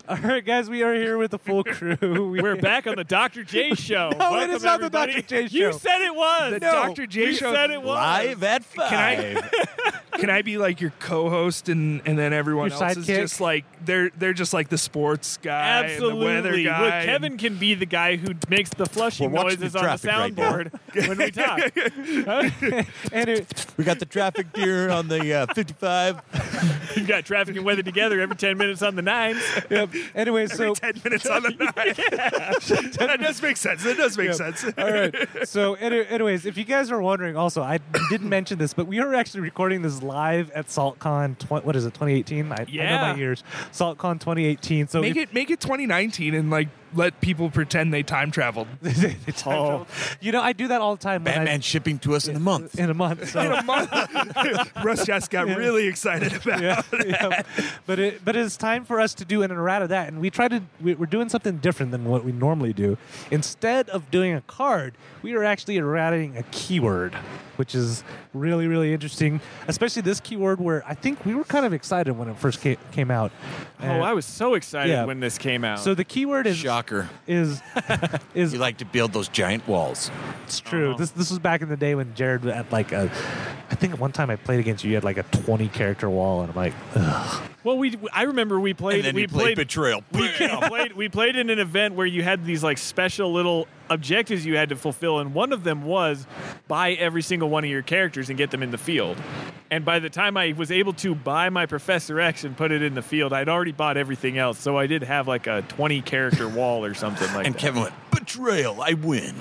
[0.08, 1.96] All right, guys, we are here with the full crew.
[2.30, 3.44] We- We're back on the Dr.
[3.44, 4.08] J show.
[4.10, 4.88] No, it Welcome, is not the.
[4.88, 5.20] Dr.
[5.20, 5.56] J show.
[5.56, 6.52] You said it was.
[6.54, 7.06] The Dr.
[7.06, 7.96] J you show said it was.
[7.96, 8.90] Live at five.
[8.90, 13.20] I- Can I be like your co-host and and then everyone Your else is sidekick?
[13.20, 16.26] just like they're they're just like the sports guy Absolutely.
[16.26, 16.82] and the weather guy.
[16.82, 19.84] Look, Kevin can be the guy who makes the flushing We're watching noises the on
[19.84, 20.50] the traffic right now.
[20.56, 23.12] soundboard when we talk.
[23.12, 26.57] and it, we got the traffic here on the uh, 55.
[26.96, 29.42] You've got traffic and weather together every 10 minutes on the nines.
[29.70, 29.90] yep.
[30.14, 31.96] Anyway, so ten minutes on the night.
[32.98, 33.82] that does make sense.
[33.84, 34.34] That does make Yep.
[34.36, 34.64] sense.
[34.76, 35.14] All right.
[35.48, 37.78] So, anyways, if you guys are wondering, also, I
[38.10, 41.38] didn't mention this, but we are actually recording this live at SaltCon.
[41.38, 41.94] Tw- what is it?
[41.94, 42.52] 2018.
[42.52, 43.42] I, I know my ears.
[43.72, 44.88] SaltCon 2018.
[44.88, 48.68] So Make if- it make it 2019 and like let people pretend they time traveled.
[48.82, 49.86] it's Oh.
[50.20, 51.24] You know, I do that all the time.
[51.24, 52.78] when I- Batman shipping to us in a month.
[52.78, 53.28] in a month.
[53.30, 53.40] So.
[53.40, 53.90] In a month,
[54.84, 56.62] Russ just got really excited about.
[56.62, 57.42] yeah, yeah.
[57.86, 60.30] But it, but it's time for us to do an errata of that, and we
[60.30, 60.62] try to.
[60.80, 62.96] we- We're doing something different than what we normally do.
[63.30, 67.14] Instead of doing a card, we are actually errating a keyword,
[67.58, 69.40] which is really really interesting.
[69.66, 72.76] Especially this keyword, where I think we were kind of excited when it first came,
[72.92, 73.32] came out.
[73.80, 75.04] Oh, I was so excited Yeah.
[75.04, 75.78] when this came out.
[75.80, 77.08] So the keyword is Shocker.
[77.26, 77.60] is
[78.34, 80.10] is You like to build those giant walls.
[80.44, 80.90] It's true.
[80.90, 80.98] Uh-huh.
[80.98, 83.10] This this was back in the day when Jared had like a.
[83.70, 86.40] I think one time I played against you, you had like a twenty character wall,
[86.40, 87.42] and I'm like, Ugh.
[87.64, 90.02] well, we I remember we played And then we you played Betrayal.
[90.12, 90.28] we
[90.68, 94.56] played we played in an event where you had these like special little objectives you
[94.56, 96.26] had to fulfill and one of them was
[96.66, 99.16] buy every single one of your characters and get them in the field.
[99.70, 102.82] And by the time i was able to buy my professor x and put it
[102.82, 104.58] in the field i'd already bought everything else.
[104.58, 107.58] So i did have like a 20 character wall or something like And that.
[107.58, 109.34] And Kevin went, Betrayal, I win.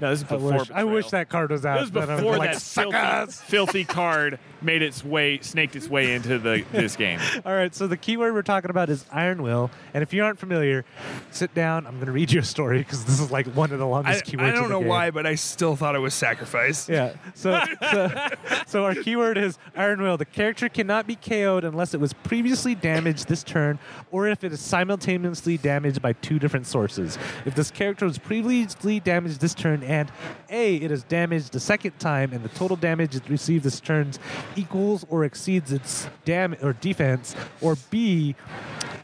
[0.00, 1.80] No, this is I before wish, I wish that card was out.
[1.80, 6.14] This was but before like, that filthy, filthy card made its way, snaked its way
[6.14, 7.18] into the this game.
[7.44, 10.38] All right, so the keyword we're talking about is Iron Will, and if you aren't
[10.38, 10.84] familiar,
[11.30, 11.86] sit down.
[11.86, 13.90] I'm going to read you a story because this is like one of the I,
[13.90, 14.42] longest keywords.
[14.42, 14.88] I don't know game.
[14.88, 16.88] why, but I still thought it was sacrifice.
[16.88, 17.14] Yeah.
[17.34, 17.60] So,
[17.90, 18.28] so,
[18.66, 20.16] so our keyword is Iron Will.
[20.16, 23.78] The character cannot be KO'd unless it was previously damaged this turn,
[24.10, 27.18] or if it is simultaneously damaged by two different sources.
[27.44, 30.08] If this character was previously damaged this turn, and
[30.50, 34.12] A, it is damaged the second time, and the total damage it received this turn
[34.54, 38.36] equals or exceeds its dam or defense, or B,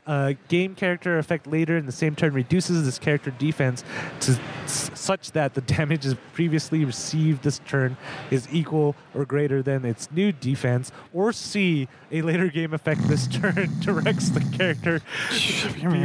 [0.06, 3.82] uh, game character effect later in the same turn reduces this character defense
[4.20, 7.96] to s- such that the damage is previously received this turn
[8.30, 10.92] is equal or greater than its new defense.
[11.12, 15.98] Or C, a later game effect this turn directs the character to be,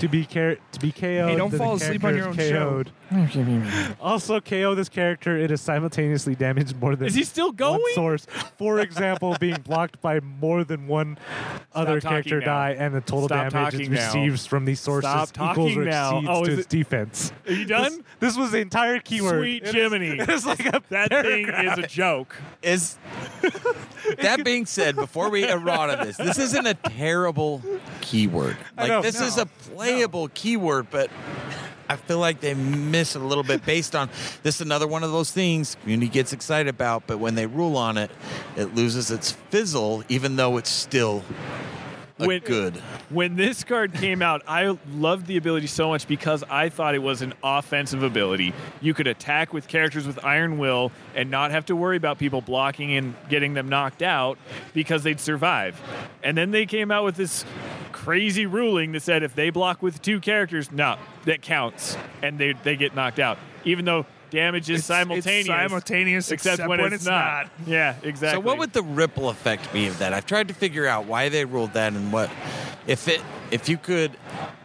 [0.00, 1.00] to be, car- to be KO'd.
[1.02, 2.92] Hey, don't then the fall asleep on your own KO'd.
[4.18, 5.36] Also, KO this character.
[5.38, 8.26] It is simultaneously damaged more than Is he still one source.
[8.56, 11.18] For example, being blocked by more than one
[11.72, 12.46] other talking character now.
[12.46, 14.06] die, and the total Stop damage it talking now.
[14.06, 16.16] receives from these sources Stop equals talking or now.
[16.18, 17.32] exceeds Oh, to is its it- defense.
[17.46, 18.04] Are you done?
[18.18, 19.38] this was the entire keyword.
[19.40, 20.18] Sweet It is- Jiminy.
[20.18, 21.78] It is like a That thing paragraph.
[21.78, 22.36] is a joke.
[22.62, 22.98] Is
[24.20, 27.62] that being said, before we errata this, this isn't a terrible
[28.00, 28.56] keyword.
[28.76, 31.08] I Like know, this is a playable keyword, but
[31.88, 34.10] I feel like they miss a little bit based on
[34.42, 34.56] this.
[34.56, 37.96] Is another one of those things community gets excited about, but when they rule on
[37.96, 38.10] it,
[38.56, 41.22] it loses its fizzle, even though it's still
[42.26, 42.74] When- good.
[43.10, 47.02] When this card came out, I loved the ability so much because I thought it
[47.02, 48.52] was an offensive ability.
[48.80, 52.40] You could attack with characters with Iron Will and not have to worry about people
[52.40, 54.36] blocking and getting them knocked out
[54.74, 55.80] because they'd survive.
[56.22, 57.44] And then they came out with this
[57.92, 62.52] crazy ruling that said if they block with two characters, no, that counts, and they
[62.64, 65.46] they get knocked out, even though damage is It's- it's simultaneous.
[65.46, 67.48] simultaneous, except when it's not.
[67.66, 68.40] Yeah, exactly.
[68.40, 70.12] So what would the ripple effect be of that?
[70.12, 72.30] I've tried to figure out why they ruled that and what
[72.86, 74.12] if it if you could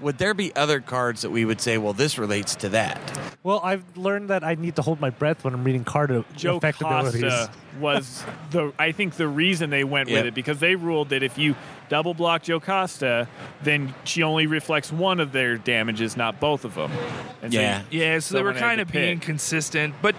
[0.02, 3.00] would there be other cards that we would say, well, this relates to that?
[3.43, 6.26] Well, I've learned that I need to hold my breath when I'm reading card o-
[6.36, 7.22] Joe effect abilities.
[7.22, 10.17] Costa was the I think the reason they went Yep.
[10.17, 11.56] with it because they ruled that if you
[11.89, 13.28] double block Jocasta,
[13.63, 16.91] then she only reflects one of their damages, not both of them.
[17.41, 17.82] And Yeah.
[17.91, 20.15] Yeah, so they were kind of being consistent, but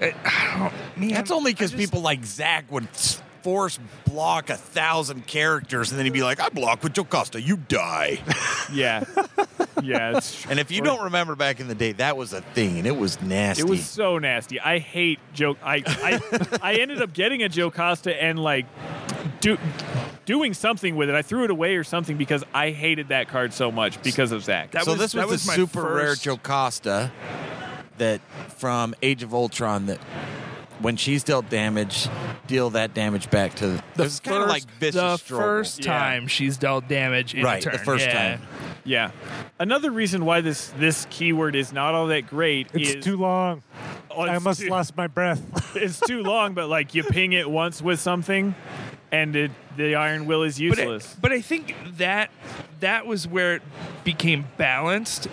[0.00, 4.56] uh, I don't, man, That's only because people like Zach would s- force block a
[4.56, 8.20] thousand characters and then he'd be like, I block with Jocasta, you die.
[8.72, 9.04] yeah,
[9.82, 10.50] yeah, it's true.
[10.50, 12.96] and if you don't remember back in the day, that was a thing and it
[12.96, 13.62] was nasty.
[13.62, 14.60] It was so nasty.
[14.60, 15.56] I hate Joe.
[15.62, 18.66] I I, I ended up getting a Jocasta and like
[19.40, 19.58] do,
[20.24, 21.14] doing something with it.
[21.14, 24.42] I threw it away or something because I hated that card so much because of
[24.44, 24.70] Zach.
[24.72, 27.10] That so was- this was, that was the my super rare first- Jocasta
[27.98, 29.98] that from Age of Ultron that
[30.82, 32.08] when she's dealt damage,
[32.46, 35.46] deal that damage back to the the it's kind of like vicious the struggle.
[35.46, 35.98] first Yeah.
[35.98, 37.72] time she's dealt damage in Right, a turn.
[37.72, 38.12] the first yeah.
[38.36, 38.42] time.
[38.84, 39.10] Yeah.
[39.58, 43.62] Another reason why this this keyword is not all that great It's is too long.
[44.10, 45.40] oh, I it's must too- lost my breath.
[45.76, 48.54] It's too long, but like you ping it once with something,
[49.10, 51.14] and it, the iron will is But, useless.
[51.16, 52.30] I, but I think that
[52.80, 53.62] that was where it
[54.04, 55.28] became balanced.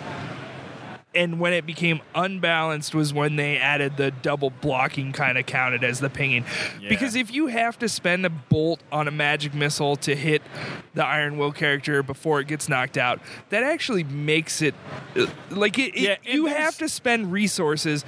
[1.12, 5.82] And when it became unbalanced was when they added the double blocking kind of counted
[5.82, 6.44] as the pinging.
[6.80, 6.88] Yeah.
[6.88, 10.40] Because if you have to spend a bolt on a magic missile to hit
[10.94, 13.18] the Iron Will character before it gets knocked out,
[13.48, 14.74] that actually makes it
[15.50, 18.04] like it, it- Yeah, and you have to spend resources.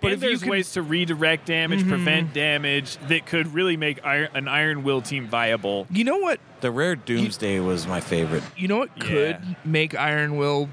[0.00, 1.88] But and if you there's can, ways to redirect damage, mhm.
[1.88, 5.86] prevent damage that could really make iron, an Iron Will team viable.
[5.90, 8.42] you know what The rare Doomsday was my favorite.
[8.56, 9.02] You know what Yeah.
[9.04, 10.70] could make Iron Will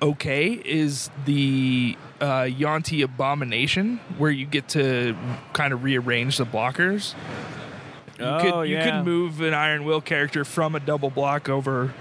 [0.00, 5.16] okay is the uh, Yuan-ti Abomination, where you get to
[5.52, 7.14] kind of rearrange the blockers.
[8.18, 8.98] You Oh, could you yeah.
[8.98, 11.92] could move an Iron Will character from a double block over.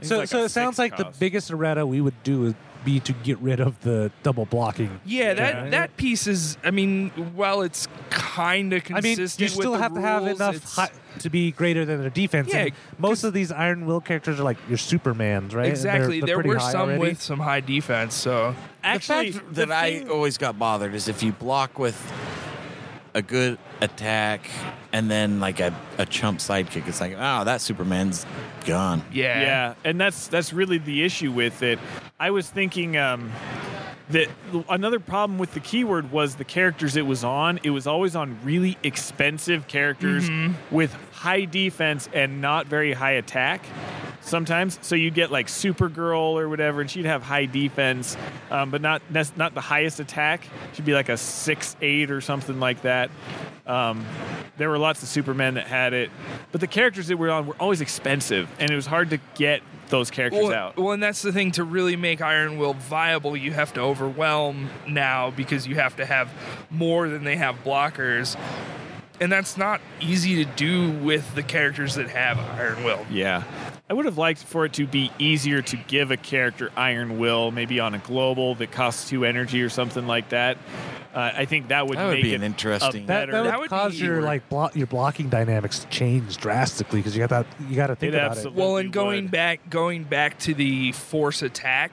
[0.00, 3.00] so, like so it sounds six like the biggest errata we would do would be
[3.00, 5.00] to get rid of the double blocking.
[5.04, 5.70] Yeah, that Yeah.
[5.70, 6.56] that piece is.
[6.64, 9.40] I mean, while it's kind of consistent, I mean, consistent.
[9.40, 12.10] you with still the have to have enough it's- hi- to be greater than their
[12.10, 12.48] defense.
[12.52, 15.46] Yeah, and most 'cause- of these Iron Will characters are like your Supermans, right?
[15.46, 16.20] And they're- Exactly.
[16.20, 16.98] they're there were some already.
[17.00, 18.14] with some high defense.
[18.14, 21.96] So Actually, the fact the that I always got bothered is if you block with
[23.14, 24.48] a good attack
[24.92, 28.24] and then like a, a chump sidekick, it's like, oh, that Superman's
[28.62, 29.04] gone.
[29.12, 31.78] yeah, Yeah, and that's that's really the issue with it.
[32.18, 33.32] I was thinking um,
[34.10, 34.28] that
[34.68, 37.58] another problem with the keyword was the characters it was on.
[37.62, 40.30] It was always on really expensive characters
[40.70, 43.64] with high defense and not very high attack.
[44.22, 48.16] Sometimes, so you'd get like Supergirl or whatever, and she'd have high defense,
[48.50, 49.02] um, but not
[49.36, 50.46] not the highest attack.
[50.72, 53.10] She'd be like a six eight or something like that.
[53.66, 54.06] Um,
[54.58, 56.10] there were lots of Supermen that had it,
[56.52, 59.62] but the characters that were on were always expensive, and it was hard to get
[59.92, 60.76] those characters well, out.
[60.76, 64.70] Well, and that's the thing to really make Iron Will viable, you have to overwhelm
[64.88, 66.32] now because you have to have
[66.70, 68.36] more than they have blockers.
[69.22, 73.06] And that's not easy to do with the characters that have Iron Will.
[73.08, 73.44] Yeah.
[73.88, 77.52] I would have liked for it to be easier to give a character Iron Will,
[77.52, 80.58] maybe on a global that costs two energy or something like that.
[81.14, 83.42] Uh, I think that would That would make be it an interesting- a That, that
[83.42, 87.00] would, That would cause be your where- like blo- your blocking dynamics to change drastically
[87.00, 88.52] because you got that you got to think It about it.
[88.54, 89.30] Well, Would and going would.
[89.30, 91.90] back, going back to the force attack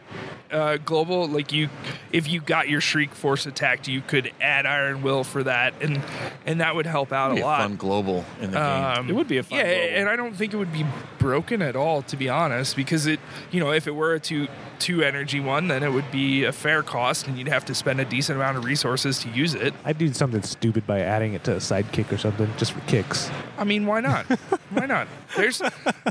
[0.52, 1.70] uh, global, like you,
[2.12, 6.02] if you got your Shriek force attacked, you could add Iron Will for that, and
[6.46, 7.62] and that would help out Be a a lot.
[7.62, 8.66] fun global in the game.
[8.84, 9.98] Um, It would be a fun yeah, global.
[10.00, 10.86] and I don't think it would be
[11.20, 13.20] broken at all, to be honest, because it,
[13.52, 14.48] you know, if it were a two
[14.80, 18.00] two energy one, then it would be a fair cost, and you'd have to spend
[18.00, 19.62] a decent amount of resources to use it.
[19.64, 19.74] it.
[19.84, 23.32] I'd do something stupid by adding it to a sidekick or something just for kicks.
[23.58, 24.26] I mean, why not?
[24.70, 25.08] why not?
[25.36, 25.62] There's,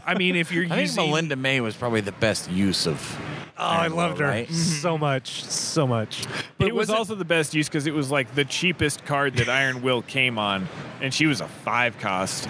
[0.04, 3.16] I mean, if you're I think using Melinda May was probably the best use of.
[3.60, 4.48] Oh, I loved her right?
[4.50, 6.24] so much, so much.
[6.58, 9.04] But it was was it- also the best use because it was like the cheapest
[9.04, 10.68] card that Iron Will came on,
[11.00, 12.46] and she was a five cost,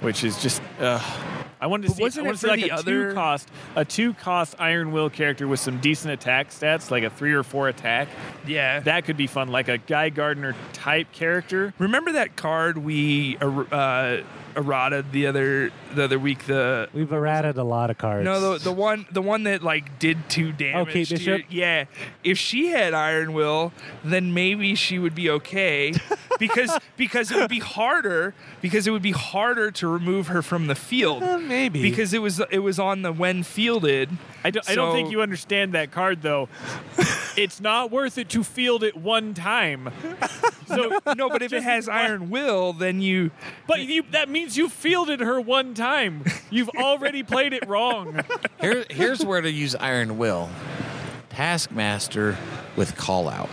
[0.00, 0.62] which is just.
[0.78, 1.00] Uh,
[1.62, 2.02] I wanted to But see.
[2.02, 4.54] wasn't I it wanted to see like the a other- two cost, a two cost
[4.58, 8.08] Iron Will character with some decent attack stats, like a three or four attack.
[8.46, 8.80] yeah.
[8.80, 11.72] That could be fun, like a Guy Gardner type character.
[11.78, 14.18] Remember that card we uh,
[14.56, 16.46] errata the other the other week?
[16.46, 18.24] The We've errated a lot of cards.
[18.24, 20.92] no, the the one the one that like did two damage.
[20.92, 21.52] Kate to your- Bishop?
[21.52, 21.84] yeah,
[22.24, 23.72] if she had Iron Will,
[24.04, 25.92] then maybe she would be okay
[26.38, 30.66] because because it would be harder because it would be harder to remove her from
[30.66, 31.22] the field.
[31.22, 34.10] Uh, maybe Because it was it was on the when fielded.
[34.44, 36.48] I don't, I don't think So- you understand that card though.
[37.36, 39.90] it's not worth it to field it one time.
[40.66, 43.30] So, No, but if it has Iron Will, then you
[43.66, 46.24] but you, that means you fielded her one time.
[46.50, 48.20] You've already played it wrong.
[48.60, 50.48] Here, here's where to use Iron Will.
[51.30, 52.36] Taskmaster
[52.76, 53.48] with call out.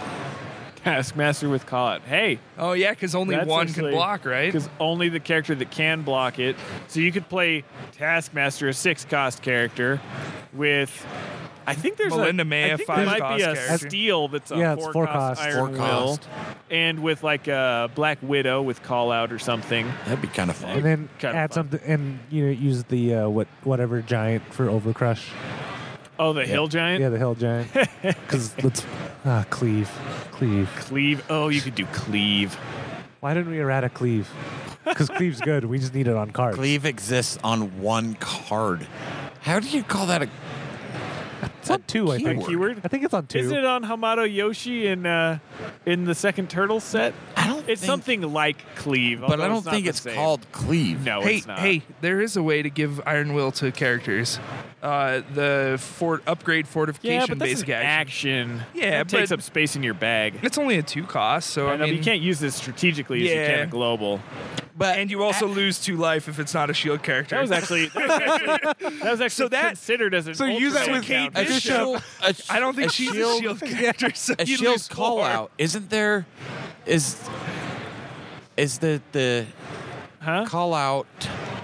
[0.83, 2.01] Taskmaster with call out.
[2.03, 4.51] Hey, oh yeah, because only that's one can block, right?
[4.51, 6.55] Because only the character that can block it.
[6.87, 7.63] So you could play
[7.93, 9.99] Taskmaster, a six cost character,
[10.53, 11.05] with.
[11.69, 13.87] I think there's Melinda a, May, I a think there might be a character.
[13.89, 15.55] steel that's a Yeah, it's four, four cost, cost.
[15.55, 16.19] Iron Four Will,
[16.69, 19.87] and with like a Black Widow with call out or something.
[20.05, 20.71] That'd be kind of fun.
[20.77, 21.69] and then Kinda add fun.
[21.69, 25.27] something and you know use the uh, what whatever giant for overcrush.
[26.21, 27.01] Oh, the Hill Giant.
[27.01, 27.69] Yeah, the hill giant.
[28.01, 28.85] Because let's
[29.25, 29.89] ah cleave,
[30.31, 30.69] cleave.
[30.77, 31.23] Cleave.
[31.29, 32.55] Oh, you could do Cleave.
[33.21, 34.29] Why didn't we errata cleave?
[34.85, 35.65] Because cleave's good.
[35.65, 36.57] We just need it on cards.
[36.57, 38.87] Cleave exists on one card.
[39.41, 40.29] How do you call that a?
[41.59, 42.45] It's on two, I think.
[42.47, 42.81] keyword?
[42.83, 43.39] I think it's on two.
[43.39, 45.39] Isn't it on Hamato Yoshi in uh,
[45.85, 47.13] in the second Turtle set?
[47.35, 47.59] I don't.
[47.69, 50.15] It's think, something like Cleave, but I although don't not think the it's same.
[50.15, 51.03] called cleave.
[51.05, 51.59] No, hey, it's not.
[51.59, 54.39] hey, there is a way to give Iron Will to characters.
[54.81, 58.51] Uh, the fort upgrade fortification yeah, but that's basic an action.
[58.51, 58.67] action.
[58.73, 60.39] Yeah, it takes up space in your bag.
[60.41, 62.55] It's only a two cost, so I, I know, but mean, you can't use this
[62.55, 64.21] strategically as you can a global.
[64.79, 67.35] But and you also lose two life if it's not a shield character.
[67.35, 68.47] That was actually that was actually,
[68.99, 71.37] that was actually So that- considered as an so use that ultra with count.
[71.37, 71.61] a Bishop.
[71.61, 72.03] shield.
[72.23, 74.11] A, I don't think a she's shield, a shield character.
[74.15, 75.25] So a you shield lose call four.
[75.27, 75.51] out.
[75.59, 76.25] Isn't there?
[76.85, 77.17] Is
[78.57, 79.45] is the the
[80.21, 80.45] Huh?
[80.47, 81.07] call out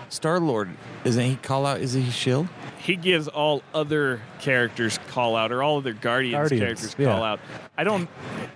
[0.10, 0.70] Star Lord?
[1.06, 1.82] Isn't he call out?
[1.82, 2.48] Is he shield?
[2.80, 7.14] He gives all other characters call out, or all other Guardians, Guardians, characters yeah.
[7.14, 7.40] call out.
[7.78, 8.10] I don't.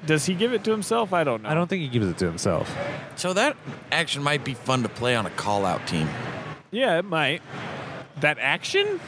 [0.05, 1.13] Does he give it to himself?
[1.13, 1.49] I don't know.
[1.49, 2.75] I don't think he gives it to himself.
[3.15, 3.55] So that
[3.91, 6.09] action might be fun to play on a call out team.
[6.71, 7.41] Yeah, it might.
[8.21, 8.99] That action?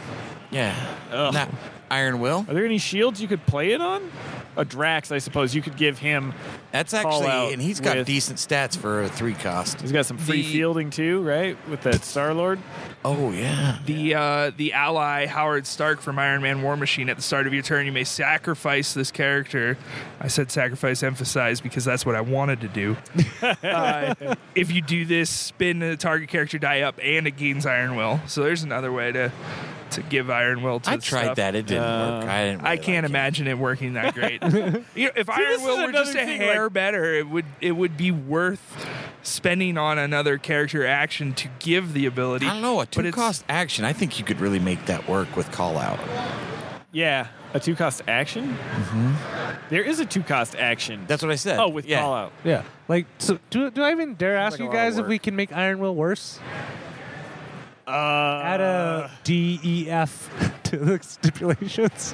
[0.51, 0.75] Yeah.
[1.11, 1.33] Ugh.
[1.33, 1.49] Not
[1.89, 2.45] Iron Will.
[2.47, 4.11] Are there any shields you could play it on?
[4.57, 5.55] A Drax, I suppose.
[5.55, 6.33] You could give him.
[6.71, 9.79] That's Call out actually, and he's got with- decent stats for a three cost.
[9.81, 11.57] He's got some free The- fielding too, right?
[11.69, 12.59] With that Star Lord.
[13.03, 13.79] Oh yeah.
[13.85, 17.53] The uh, the ally Howard Stark from Iron Man War Machine at the start of
[17.53, 19.77] your turn, you may sacrifice this character.
[20.19, 22.97] I said sacrifice emphasize because that's what I wanted to do.
[23.63, 24.13] uh,
[24.53, 28.19] if you do this, spin the target character die up and it gains Iron Will.
[28.27, 29.31] So there's another way to
[29.91, 31.35] to give Iron Will to I tried stuff.
[31.37, 31.55] that.
[31.55, 32.25] It didn't work.
[32.29, 32.61] I didn't.
[32.65, 33.11] I really can't like it.
[33.11, 34.41] imagine it working that great.
[34.95, 37.13] you know, if this Iron is Will were just another a thing, hair like- better,
[37.13, 38.87] it would it would be worth
[39.23, 42.45] spending on another character action to give the ability.
[42.47, 42.79] I don't know.
[42.79, 43.85] A but two it's- cost action.
[43.85, 45.99] I think you could really make that work with call out.
[46.93, 48.49] Yeah, a two cost action.
[48.53, 49.13] Mm-hmm.
[49.69, 51.05] There is a two cost action.
[51.07, 51.57] That's what I said.
[51.57, 52.01] oh, with yeah.
[52.01, 52.33] call out.
[52.43, 52.63] Yeah.
[52.89, 55.03] Like, so do, do I even dare ask like a you lot of guys if
[55.03, 55.09] work.
[55.09, 56.37] we can make Iron Will worse?
[57.91, 60.29] Uh, Add a D, E, F
[60.63, 62.13] to the stipulations.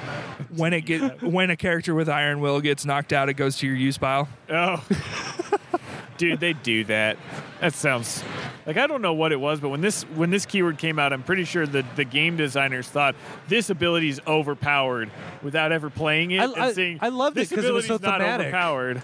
[0.56, 3.66] when it get when a character with Iron Will gets knocked out, it goes to
[3.66, 4.28] your use pile.
[4.50, 4.84] Oh.
[6.18, 7.16] Dude, they do that.
[7.60, 8.22] That sounds
[8.66, 11.12] like I don't know what it was, but when this when this keyword came out,
[11.12, 13.14] I'm pretty sure the the game designers thought
[13.48, 15.10] this ability is overpowered
[15.42, 17.86] without ever playing it I- and I- saying I loved it this 'cause it was
[17.86, 18.48] so not thematic.
[18.48, 19.02] overpowered.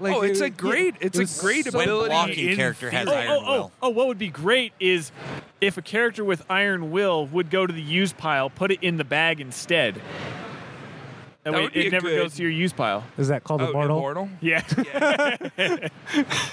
[0.00, 2.08] Like, oh, it's it- a great it's it a great so- ability.
[2.08, 3.06] blocking in character has.
[3.08, 3.72] Oh, Iron oh, oh, Will.
[3.82, 5.12] Oh, oh, what would be great is
[5.60, 8.96] if a character with Iron Will would go to the use pile, put it in
[8.96, 10.00] the bag instead.
[11.44, 13.02] That, That way would be it a never good- goes to your use pile.
[13.18, 13.96] Is that called Oh, Immortal?
[13.96, 14.28] immortal.
[14.40, 14.60] Yeah.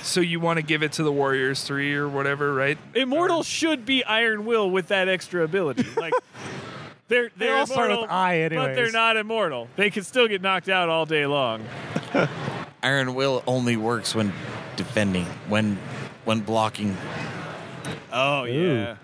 [0.01, 2.77] So you want to give it to the Warriors three or whatever, right?
[2.95, 5.85] Immortal should be Iron Will with that extra ability.
[5.95, 6.13] Like
[7.07, 8.93] they're they're all start with immortal, I but they're anyways.
[8.93, 9.67] not immortal.
[9.75, 11.63] They can still get knocked out all day long.
[12.83, 14.33] Iron Will only works when
[14.75, 15.77] defending, when
[16.25, 16.97] when blocking.
[18.11, 18.95] Oh yeah.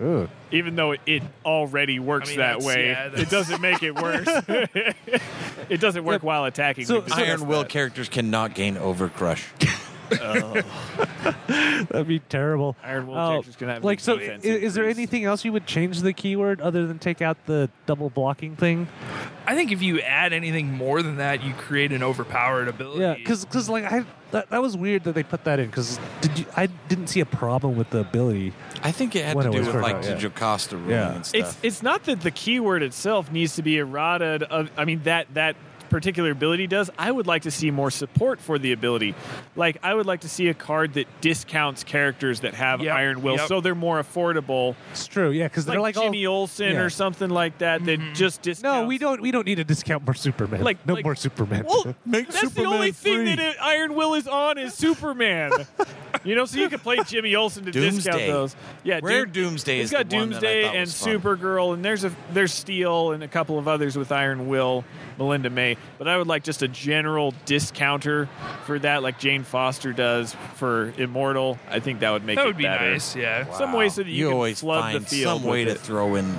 [0.00, 0.28] Ooh.
[0.50, 3.82] Even though it, it already works I mean, that that's- way, yeah, it doesn't make
[3.82, 4.26] it worse.
[5.68, 6.84] it doesn't work while attacking.
[6.84, 7.68] So- We've discussed Iron Will that.
[7.70, 9.44] characters cannot gain Overcrush.
[10.22, 10.62] Oh.
[11.48, 12.76] That'd be terrible.
[12.84, 14.14] Iron Will Oh, characters can have like so.
[14.14, 14.98] i- defense Is, there increase.
[14.98, 18.86] anything else you would change the keyword other than take out the double blocking thing?
[19.48, 23.00] I think if you add anything more than that, you create an overpowered ability.
[23.00, 26.38] Yeah, because like I that, that was weird that they put that in because did
[26.38, 28.52] you I didn't see a problem with the ability.
[28.86, 30.18] I think it had When to do with like out, the yeah.
[30.18, 31.14] Jocasta ruling Yeah.
[31.16, 31.40] and stuff.
[31.40, 34.46] It's it's not that the keyword itself needs to be errata.
[34.48, 35.56] Of, I mean that that
[35.96, 36.90] particular ability does.
[36.98, 39.14] I would like to see more support for the ability.
[39.56, 43.22] Like I would like to see a card that discounts characters that have Yep, Iron
[43.22, 43.48] Will, yep.
[43.48, 44.74] so they're more affordable.
[44.90, 46.82] It's true, yeah, because Like, they're like Jimmy all, Olsen yeah.
[46.82, 47.82] or something like that.
[47.86, 48.12] That mm-hmm.
[48.12, 48.62] just discounts.
[48.62, 49.22] No, we don't.
[49.22, 50.62] We don't need to discount more Superman.
[50.62, 51.64] Like- no like- more Superman.
[51.66, 55.52] Well, Make that's the only thing that Iron Will is on is Superman.
[56.24, 58.54] you know, so you can play Jimmy Olsen to discount those.
[58.84, 60.90] Yeah, Rare Doom- Doomsday He's is got the one that I Doomsday and.
[60.90, 64.84] Supergirl, and there's a there's Steel and a couple of others with Iron Will,
[65.18, 65.76] Melinda May.
[65.98, 68.28] But I would like just a general discounter
[68.66, 71.58] for that, like Jane Foster does for Immortal.
[71.70, 72.90] I think that would make that it would be better.
[72.92, 73.16] nice.
[73.16, 73.50] Yeah.
[73.52, 75.74] Some way so that you, you can always flood find the field some way with
[75.74, 75.84] to it.
[75.84, 76.34] throw in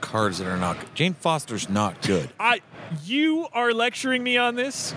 [0.00, 0.94] cards that are not good.
[0.94, 2.30] Jane Foster's not good.
[2.40, 2.60] I,
[3.04, 4.94] you are lecturing me on this,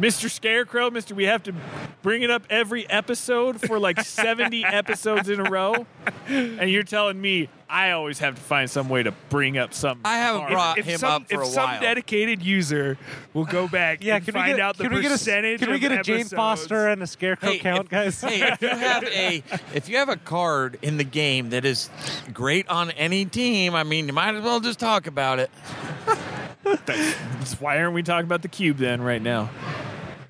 [0.00, 0.28] Mr.
[0.30, 0.90] Scarecrow.
[0.90, 1.54] Mister, we have to
[2.02, 5.86] bring it up every episode for like seventy episodes in a row,
[6.28, 10.00] and you're telling me I always have to find some way to bring up some.
[10.04, 10.52] I haven't card.
[10.52, 11.46] brought if him some, up for a while.
[11.46, 12.98] if some dedicated user
[13.32, 15.14] will go back yeah, and can find we get, out the can we get a
[15.14, 16.24] percentage can we of get a Jane.
[16.26, 18.20] Foster and a Scarecrow Hey, count, if, guys?
[18.20, 19.42] hey, if you have a
[19.74, 21.88] if you have a card in the game that is
[22.32, 25.50] great on any team, I mean, you might as well just talk about it.
[26.86, 29.50] That's- why aren't we talking about the cube then right now?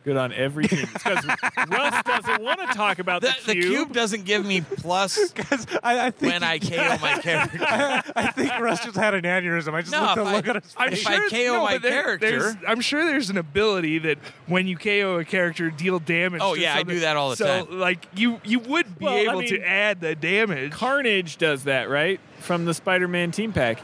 [0.04, 0.86] Good on every team.
[0.92, 1.24] Because
[1.70, 5.66] Russ doesn't want to talk about The, the, the cube doesn't give me plus Because
[5.82, 7.58] I, I think when I KO my character.
[7.64, 9.74] I think Russ just had an aneurysm.
[9.74, 11.02] I just No, looked if to I- look at his I'm face.
[11.02, 14.66] If I KO my but there- there's- character- I'm sure there's an ability that when
[14.66, 16.40] you KO a character, deal damage.
[16.42, 16.96] Oh, to yeah, I something.
[16.96, 17.78] do that all the so, time.
[17.78, 20.72] like you, you would be Well, I able mean, to add the damage.
[20.72, 22.18] Carnage does that, right?
[22.40, 23.80] From the Spider-Man team pack.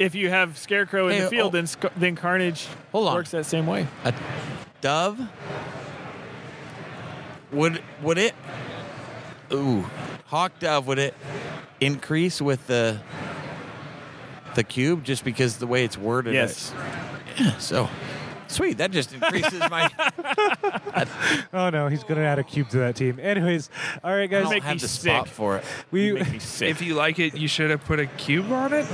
[0.00, 1.56] If you have Scarecrow in Hey, the field, oh.
[1.58, 3.14] then Sc- then Carnage Hold on.
[3.14, 3.86] works that same way.
[4.80, 5.20] Dove?
[7.52, 8.34] Would would it?
[9.52, 9.84] Ooh.
[10.26, 11.14] Hawk dove would it
[11.80, 13.00] increase with the
[14.54, 16.72] the cube just because the way it's worded Yes.
[17.38, 17.88] I- so
[18.50, 19.88] sweet that just increases my
[21.52, 23.18] Oh no, he's gonna add a cube to that team.
[23.20, 23.70] Anyways,
[24.04, 24.42] all right, I guys.
[24.44, 25.34] don't make have me the spot sick.
[25.34, 26.68] for it We Make me sick.
[26.70, 28.86] If you like it, you should have put a cube on it.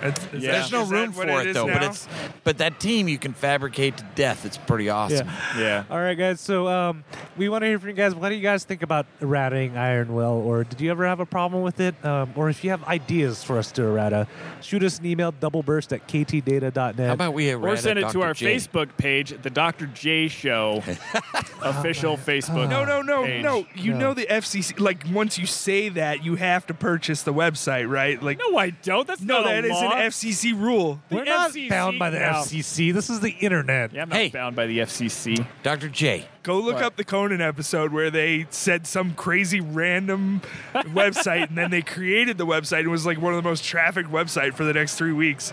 [0.00, 0.52] That's- is Yeah.
[0.52, 1.86] that- there's no is that room what for it it is though but now?
[1.90, 2.08] it's
[2.44, 5.58] but that team you can fabricate to death it's pretty awesome yeah.
[5.58, 5.84] yeah.
[5.90, 6.40] All right, guys.
[6.40, 7.04] So um,
[7.36, 8.14] we want to hear from you guys.
[8.14, 11.26] What do you guys think about errating Iron Will, or did you ever have a
[11.26, 11.94] problem with it?
[12.04, 14.26] Um, or if you have ideas for us to errata,
[14.60, 17.06] shoot us an email, doubleburst at ktdata.net.
[17.06, 18.56] how about we Or send it to our J?
[18.56, 19.86] Facebook page, the Dr.
[19.86, 20.82] J Show
[21.62, 22.68] official oh Facebook.
[22.68, 23.42] No, no, no, page.
[23.42, 23.66] no.
[23.74, 23.98] You No.
[23.98, 24.78] know the FCC.
[24.78, 28.22] Like once you say that, you have to purchase the website, right?
[28.22, 29.06] Like No, I don't.
[29.06, 29.92] That's no, not that a is law.
[29.92, 31.00] an FCC rule.
[31.10, 32.24] We're the not FCC bound by the no.
[32.26, 32.92] FCC.
[32.92, 33.92] This is the internet.
[33.92, 34.28] Yeah, I'm not Hey.
[34.28, 35.46] bound by the FCC.
[35.62, 35.88] Dr.
[35.88, 36.84] J Go look What?
[36.84, 40.42] up the Conan episode where they said some crazy random
[40.74, 42.84] website, and then they created the website.
[42.84, 45.52] It was like one of the most trafficked website for the next three weeks.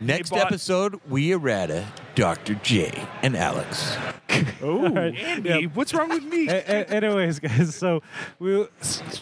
[0.00, 1.86] next bought- episode we errata
[2.16, 2.54] Dr.
[2.56, 2.81] J
[3.22, 3.96] and Alex
[4.62, 6.48] Oh, Andy, what's wrong with me?
[6.48, 8.02] A- a- anyways, guys, so
[8.38, 8.60] we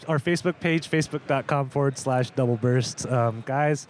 [0.06, 3.06] our Facebook page, facebook.com forward slash double burst.
[3.06, 3.88] Um, guys,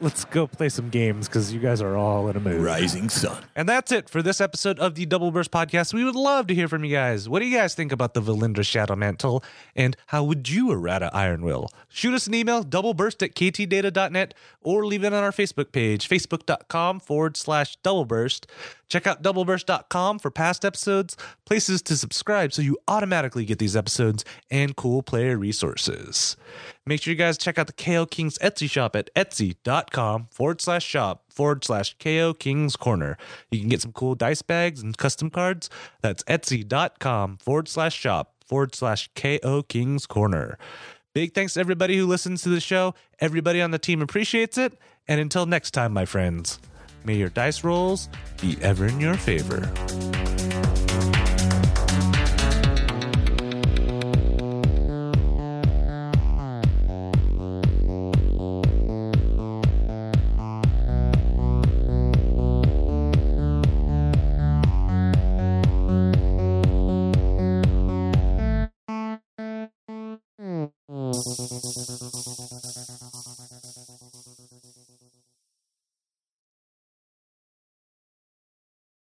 [0.00, 2.60] let's go play some games because you guys are all in a mood.
[2.62, 5.92] Rising Sun And that's it for this episode of the Double Burst Podcast.
[5.92, 7.28] We would love to hear from you guys.
[7.28, 9.42] What do you guys think about the Valindra Shadowmantle?
[9.74, 11.68] And how would you errata Iron Will?
[11.88, 17.00] Shoot us an email, doubleburst at ktdata.net, or leave it on our Facebook page, facebook.com
[17.00, 18.46] forward slash doubleburst.
[18.88, 24.24] Check out doubleburst.com for past episodes, places to subscribe so you automatically get these episodes,
[24.50, 26.36] and cool player resources.
[26.86, 30.84] Make sure you guys check out the KO Kings Etsy shop at etsy.com forward slash
[30.84, 33.18] shop forward slash KO Kings Corner.
[33.50, 35.68] You can get some cool dice bags and custom cards.
[36.00, 40.58] That's etsy.com forward slash shop forward slash KO Kings Corner.
[41.12, 42.94] Big thanks to everybody who listens to the show.
[43.18, 44.78] Everybody on the team appreciates it.
[45.08, 46.60] And until next time, my friends,
[47.04, 48.08] may your dice rolls
[48.40, 49.70] be ever in your favor.